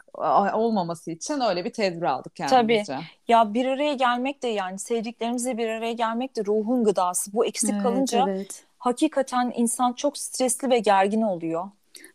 olmaması 0.54 1.12
için 1.12 1.40
öyle 1.40 1.66
bir 1.66 1.74
tedbir 1.74 2.06
aldık 2.06 2.36
kendimizce. 2.36 2.94
Tabii. 2.94 3.06
Ya 3.28 3.54
bir 3.54 3.66
araya 3.66 3.94
gelmek 3.94 4.44
de 4.44 4.48
yani 4.48 4.80
sevdiklerimizle 4.80 5.58
bir 5.58 5.68
araya 5.68 5.94
gelmek 5.94 6.36
de 6.36 6.46
ruhun 6.46 6.84
gıdası. 6.84 7.34
Bu 7.34 7.46
eksik 7.46 7.74
Evet, 7.74 7.84
kalınca 7.84 8.26
evet. 8.30 8.64
Hakikaten 8.82 9.54
insan 9.56 9.94
çok 9.94 10.18
stresli 10.18 10.70
ve 10.70 10.80
gergin 10.80 11.22
oluyor. 11.22 11.70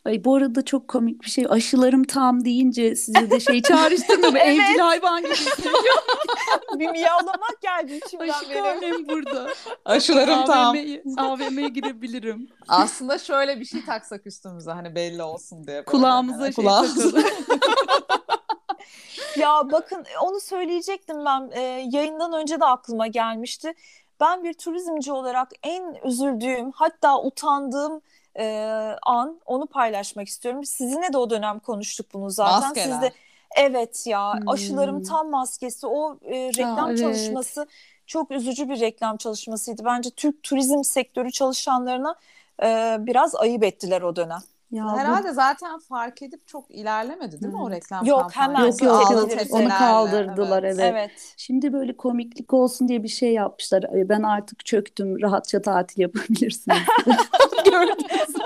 Ay 0.04 0.24
bu 0.24 0.34
arada 0.34 0.64
çok 0.64 0.88
komik 0.88 1.22
bir 1.22 1.30
şey. 1.30 1.46
Aşılarım 1.48 2.04
tam 2.04 2.44
deyince 2.44 2.96
size 2.96 3.30
de 3.30 3.40
şey 3.40 3.62
çağrıştırmıyor 3.68 4.32
mu? 4.32 4.38
Evet. 4.38 4.58
Evcil 4.60 4.78
hayvan 4.78 5.22
gibi 5.22 5.34
bir 6.78 6.90
miyavlamak 6.90 7.60
geldi 7.62 8.00
içimden 8.06 8.28
Aşı 8.28 8.50
benim. 8.82 9.08
burada. 9.08 9.48
Aşılarım 9.84 10.44
tam. 10.44 10.76
AVM'ye, 11.16 11.68
girebilirim. 11.68 12.48
Aslında 12.68 13.18
şöyle 13.18 13.60
bir 13.60 13.64
şey 13.64 13.84
taksak 13.84 14.26
üstümüze 14.26 14.70
hani 14.70 14.94
belli 14.94 15.22
olsun 15.22 15.58
diye. 15.66 15.76
böyle. 15.76 15.84
Kulağımıza 15.84 16.44
Yani 16.44 16.54
şey 16.54 16.64
kulağımıza-. 16.64 17.22
Ya 19.36 19.62
bakın 19.72 20.04
onu 20.22 20.40
söyleyecektim 20.40 21.24
ben 21.24 21.50
Ee, 21.52 21.60
yayından 21.92 22.32
önce 22.32 22.60
de 22.60 22.64
aklıma 22.64 23.06
gelmişti. 23.06 23.74
Ben 24.20 24.44
bir 24.44 24.54
turizmci 24.54 25.12
olarak 25.12 25.48
en 25.62 25.94
üzüldüğüm 26.04 26.72
hatta 26.72 27.22
utandığım 27.22 28.00
e, 28.38 28.46
an 29.02 29.40
onu 29.46 29.66
paylaşmak 29.66 30.28
istiyorum. 30.28 30.64
Sizinle 30.64 31.12
de 31.12 31.18
o 31.18 31.30
dönem 31.30 31.58
konuştuk 31.58 32.06
bunu 32.14 32.30
zaten. 32.30 32.60
Maskeler. 32.60 32.84
Siz 32.86 33.02
de 33.02 33.12
evet 33.56 34.06
ya 34.06 34.34
Hmm. 34.34 34.48
aşılarım 34.48 35.02
tam 35.02 35.30
maskesi 35.30 35.86
o 35.86 36.18
e, 36.24 36.48
reklam 36.48 36.90
evet. 36.90 36.98
çalışması 36.98 37.66
çok 38.06 38.30
üzücü 38.30 38.68
bir 38.68 38.80
reklam 38.80 39.16
çalışmasıydı. 39.16 39.84
Bence 39.84 40.10
Türk 40.10 40.42
turizm 40.42 40.82
sektörü 40.84 41.32
çalışanlarına 41.32 42.14
e, 42.62 42.96
biraz 43.00 43.34
ayıp 43.34 43.64
ettiler 43.64 44.02
o 44.02 44.16
dönem. 44.16 44.40
Ya 44.70 44.84
bu- 44.84 44.98
Herhalde 44.98 45.32
zaten 45.32 45.78
fark 45.78 46.22
edip 46.22 46.46
çok 46.46 46.70
ilerlemedi 46.70 47.40
değil 47.42 47.52
mi 47.52 47.62
o 47.62 47.70
Evet. 47.70 47.82
reklam 47.82 48.04
Yok, 48.06 48.20
kampanyası? 48.20 48.84
hemen 48.84 48.90
Yok 48.90 49.30
yok 49.30 49.46
onu 49.50 49.68
kaldırdılar 49.68 50.62
evet. 50.62 50.80
Evet. 50.80 51.34
Şimdi 51.36 51.72
böyle 51.72 51.96
komiklik 51.96 52.54
olsun 52.54 52.88
diye 52.88 53.02
bir 53.02 53.08
şey 53.08 53.32
yapmışlar. 53.32 53.84
Ben 53.92 54.22
artık 54.22 54.66
çöktüm 54.66 55.22
rahatça 55.22 55.62
tatil 55.62 56.00
yapabilirsiniz. 56.02 56.78
Gördünüz 57.64 58.34
mü? 58.36 58.42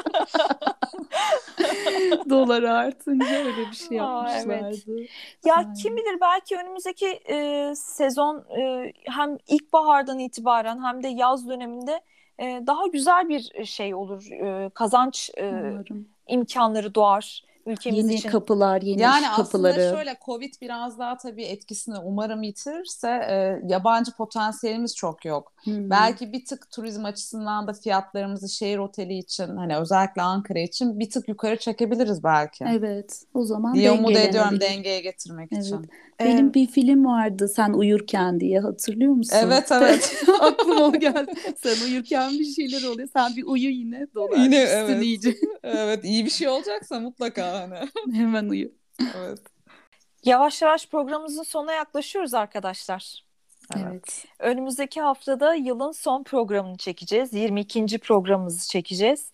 Dolar 2.31 2.63
artınca 2.63 3.39
öyle 3.39 3.71
bir 3.71 3.77
şey 3.77 4.01
Aa, 4.01 4.27
evet. 4.35 4.47
yapmışlardı. 4.47 5.01
Ya 5.45 5.55
Aynen. 5.55 5.75
kim 5.75 5.97
bilir 5.97 6.21
belki 6.21 6.57
önümüzdeki 6.57 7.07
e, 7.07 7.73
sezon 7.77 8.45
e, 8.61 8.93
hem 9.05 9.39
ilkbahardan 9.49 10.19
itibaren 10.19 10.83
hem 10.85 11.03
de 11.03 11.09
yaz 11.09 11.49
döneminde 11.49 12.01
e, 12.41 12.63
daha 12.67 12.87
güzel 12.87 13.29
bir 13.29 13.65
şey 13.65 13.95
olur. 13.95 14.31
E, 14.31 14.71
kazanç 14.75 15.31
e, 15.37 15.49
Umarım. 15.49 16.09
imkanları 16.29 16.95
doğar 16.95 17.43
ülkemiz 17.67 17.99
Yeni 18.05 18.15
için. 18.15 18.29
kapılar, 18.31 18.83
yeni 18.83 19.01
Yani 19.03 19.21
iş 19.23 19.27
aslında 19.31 19.45
kapıları. 19.73 19.97
şöyle 19.97 20.17
Covid 20.25 20.55
biraz 20.63 20.99
daha 20.99 21.17
tabii 21.17 21.45
etkisini 21.45 21.99
umarım 21.99 22.43
yitirirse 22.43 23.09
e, 23.09 23.61
yabancı 23.69 24.13
potansiyelimiz 24.13 24.97
çok 24.97 25.25
yok. 25.25 25.53
Hmm. 25.65 25.91
Belki 25.91 26.33
bir 26.33 26.45
tık 26.45 26.71
turizm 26.71 27.05
açısından 27.05 27.67
da 27.67 27.73
fiyatlarımızı 27.73 28.49
şehir 28.49 28.79
oteli 28.79 29.19
için 29.19 29.57
hani 29.57 29.77
özellikle 29.77 30.23
Ankara 30.23 30.59
için 30.59 30.99
bir 30.99 31.11
tık 31.11 31.29
yukarı 31.29 31.57
çekebiliriz 31.59 32.25
belki. 32.25 32.65
Evet, 32.69 33.23
o 33.35 33.45
zaman 33.45 33.75
diye 33.75 33.91
umut 33.91 34.17
ediyorum 34.17 34.61
dengeye 34.61 35.01
getirmek 35.01 35.53
Evet. 35.53 35.65
için. 35.65 35.91
Benim 36.21 36.49
Ee, 36.49 36.55
bir 36.55 36.67
film 36.67 37.05
vardı 37.05 37.49
Sen 37.49 37.73
Uyurken 37.73 38.41
diye 38.41 38.61
hatırlıyor 38.61 39.13
musun? 39.13 39.37
Evet, 39.43 39.69
evet. 39.73 40.23
Aklıma 40.41 40.85
o 40.85 40.93
geldi. 40.93 41.33
Sen 41.57 41.87
uyurken 41.87 42.31
bir 42.33 42.45
şeyler 42.45 42.83
oluyor. 42.89 43.09
Sen 43.13 43.37
bir 43.37 43.45
uyu 43.47 43.71
yine 43.71 44.07
dolar 44.15 44.37
Yine, 44.37 44.57
evet. 44.57 45.03
iyice. 45.03 45.35
evet 45.63 46.05
iyi 46.05 46.25
bir 46.25 46.31
şey 46.31 46.49
olacaksa 46.49 47.01
mutlaka 47.01 47.60
hani. 47.61 47.89
Hemen 48.19 48.49
uyu. 48.49 48.69
Evet. 49.17 49.41
Yavaş 50.25 50.63
yavaş 50.63 50.89
programımızın 50.89 51.43
sonuna 51.43 51.73
yaklaşıyoruz 51.73 52.35
arkadaşlar. 52.35 53.25
Evet. 53.77 54.25
Önümüzdeki 54.39 55.01
haftada 55.01 55.55
yılın 55.55 55.93
son 55.93 56.23
programını 56.23 56.77
çekeceğiz. 56.77 57.33
22. 57.33 57.99
programımızı 57.99 58.69
çekeceğiz. 58.69 59.33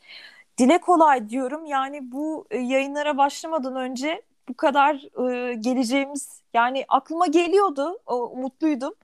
Dile 0.58 0.80
kolay 0.80 1.28
diyorum. 1.28 1.66
Yani 1.66 2.12
bu 2.12 2.46
e, 2.50 2.58
yayınlara 2.58 3.16
başlamadan 3.18 3.76
önce 3.76 4.22
bu 4.48 4.54
kadar 4.56 4.94
e, 4.94 5.54
geleceğimiz 5.54 6.40
yani 6.54 6.84
aklıma 6.88 7.26
geliyordu. 7.26 7.98
O, 8.06 8.14
umutluydum. 8.14 8.94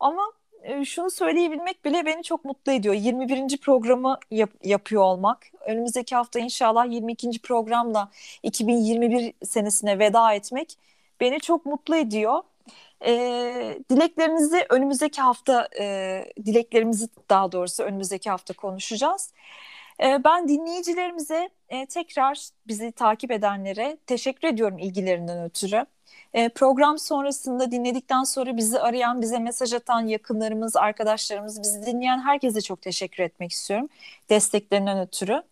Ama 0.00 0.32
şunu 0.84 1.10
söyleyebilmek 1.10 1.84
bile 1.84 2.06
beni 2.06 2.22
çok 2.22 2.44
mutlu 2.44 2.72
ediyor. 2.72 2.94
21. 2.94 3.58
programı 3.58 4.18
yap- 4.30 4.64
yapıyor 4.64 5.02
olmak. 5.02 5.46
Önümüzdeki 5.60 6.14
hafta 6.16 6.38
inşallah 6.38 6.90
22. 6.90 7.38
programla 7.42 8.10
2021 8.42 9.32
senesine 9.44 9.98
veda 9.98 10.32
etmek 10.34 10.78
beni 11.20 11.40
çok 11.40 11.66
mutlu 11.66 11.96
ediyor. 11.96 12.42
E, 13.06 13.12
dileklerinizi 13.90 14.66
önümüzdeki 14.70 15.20
hafta 15.20 15.68
e, 15.80 16.24
dileklerimizi 16.46 17.08
daha 17.30 17.52
doğrusu 17.52 17.82
önümüzdeki 17.82 18.30
hafta 18.30 18.54
konuşacağız. 18.54 19.32
E, 20.02 20.24
ben 20.24 20.48
dinleyicilerimize 20.48 21.50
e, 21.68 21.86
tekrar 21.86 22.48
bizi 22.66 22.92
takip 22.92 23.30
edenlere 23.30 23.96
teşekkür 24.06 24.48
ediyorum 24.48 24.78
ilgilerinden 24.78 25.44
ötürü. 25.44 25.86
E, 26.34 26.48
program 26.48 26.98
sonrasında 26.98 27.70
dinledikten 27.70 28.22
sonra 28.24 28.56
bizi 28.56 28.80
arayan, 28.80 29.22
bize 29.22 29.38
mesaj 29.38 29.72
atan 29.72 30.06
yakınlarımız, 30.06 30.76
arkadaşlarımız, 30.76 31.62
bizi 31.62 31.86
dinleyen 31.86 32.18
herkese 32.18 32.60
çok 32.60 32.82
teşekkür 32.82 33.22
etmek 33.22 33.52
istiyorum 33.52 33.88
desteklerinden 34.30 34.98
ötürü. 35.00 35.42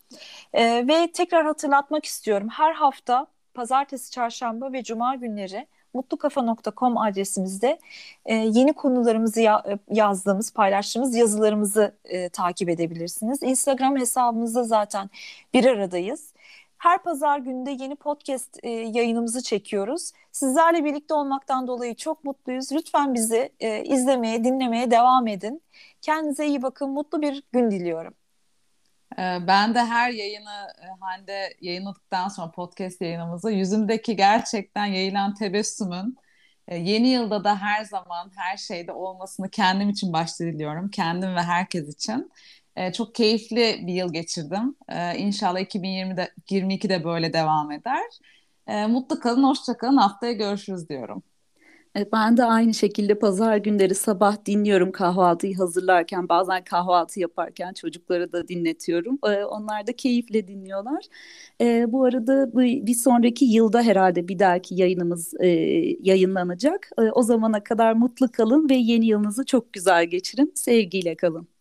E, 0.53 0.89
ve 0.89 1.13
tekrar 1.13 1.47
hatırlatmak 1.47 2.05
istiyorum. 2.05 2.49
Her 2.49 2.73
hafta 2.73 3.27
pazartesi, 3.55 4.11
çarşamba 4.11 4.73
ve 4.73 4.83
cuma 4.83 5.15
günleri 5.15 5.67
mutlukafa.com 5.95 6.99
adresimizde 6.99 7.79
e, 8.27 8.35
yeni 8.35 8.73
konularımızı 8.73 9.41
ya- 9.41 9.63
e, 9.69 9.79
yazdığımız, 9.95 10.53
paylaştığımız 10.53 11.15
yazılarımızı 11.15 11.95
e, 12.05 12.29
takip 12.29 12.69
edebilirsiniz. 12.69 13.43
Instagram 13.43 13.97
hesabımızda 13.97 14.65
zaten 14.65 15.11
bir 15.55 15.65
aradayız. 15.65 16.33
Her 16.79 17.03
pazar 17.03 17.39
günde 17.39 17.71
yeni 17.71 17.97
podcast 17.97 18.59
e, 18.63 18.71
yayınımızı 18.71 19.43
çekiyoruz. 19.43 20.13
Sizlerle 20.33 20.85
birlikte 20.85 21.15
olmaktan 21.15 21.67
dolayı 21.67 21.95
çok 21.95 22.25
mutluyuz. 22.25 22.73
Lütfen 22.73 23.15
bizi 23.15 23.53
e, 23.61 23.85
izlemeye, 23.85 24.45
dinlemeye 24.45 24.91
devam 24.91 25.27
edin. 25.27 25.63
Kendinize 26.01 26.47
iyi 26.47 26.63
bakın. 26.63 26.91
Mutlu 26.91 27.23
bir 27.23 27.43
gün 27.53 27.71
diliyorum. 27.71 28.15
Ee, 29.19 29.39
Ben 29.47 29.75
de 29.75 29.79
her 29.85 30.11
yayını 30.11 30.69
e, 30.83 30.87
Hande 31.01 31.57
yayınladıktan 31.61 32.29
sonra 32.29 32.51
podcast 32.51 33.01
yayınımızı 33.01 33.51
yüzümdeki 33.51 34.17
gerçekten 34.17 34.87
yayılan 34.87 35.35
tebessümün 35.35 36.17
e, 36.69 36.77
yeni 36.77 37.09
yılda 37.09 37.45
da 37.45 37.57
her 37.63 37.85
zaman 37.85 38.33
her 38.37 38.57
şeyde 38.57 38.93
olmasını 38.93 39.51
kendim 39.51 39.91
için 39.91 40.13
başta 40.13 40.45
diliyorum. 40.45 40.91
Kendim 40.91 41.35
ve 41.37 41.43
herkes 41.43 41.95
için. 41.95 42.31
E, 42.77 42.93
Çok 42.93 43.15
keyifli 43.15 43.81
bir 43.87 43.95
yıl 43.95 44.13
geçirdim. 44.13 44.77
İnşallah 45.17 45.61
2020'de 45.61 46.35
22'de 46.51 47.05
böyle 47.05 47.33
devam 47.33 47.71
eder. 47.73 48.03
Mutlu 48.89 49.21
kalın, 49.21 49.45
hoşça 49.45 49.77
kalın. 49.77 49.97
Haftaya 49.97 50.33
görüşürüz 50.33 50.89
diyorum. 50.89 51.23
E, 51.97 52.13
Ben 52.13 52.37
de 52.37 52.45
aynı 52.45 52.75
şekilde 52.75 53.19
pazar 53.19 53.57
günleri 53.57 53.95
sabah 53.95 54.45
dinliyorum 54.47 54.93
kahvaltıyı 54.93 55.57
hazırlarken 55.57 56.29
bazen 56.29 56.65
kahvaltı 56.65 57.21
yaparken 57.21 57.73
çocuklara 57.73 58.33
da 58.33 58.49
dinletiyorum. 58.49 59.19
E, 59.27 59.45
Onlar 59.45 59.87
da 59.87 59.93
keyifle 59.97 60.49
dinliyorlar. 60.49 61.05
E, 61.61 61.93
Bu 61.93 62.05
arada 62.05 62.51
bir 62.87 62.95
sonraki 62.95 63.45
yılda 63.45 63.83
herhalde 63.83 64.29
bir 64.29 64.39
dahaki 64.39 64.75
yayınımız 64.75 65.35
yayınlanacak. 66.03 66.91
O 67.15 67.23
zamana 67.23 67.65
kadar 67.65 67.93
mutlu 67.93 68.33
kalın 68.33 68.69
ve 68.71 68.75
yeni 68.75 69.07
yılınızı 69.07 69.45
çok 69.47 69.73
güzel 69.73 70.05
geçirin. 70.07 70.53
Sevgiyle 70.57 71.17
kalın. 71.17 71.52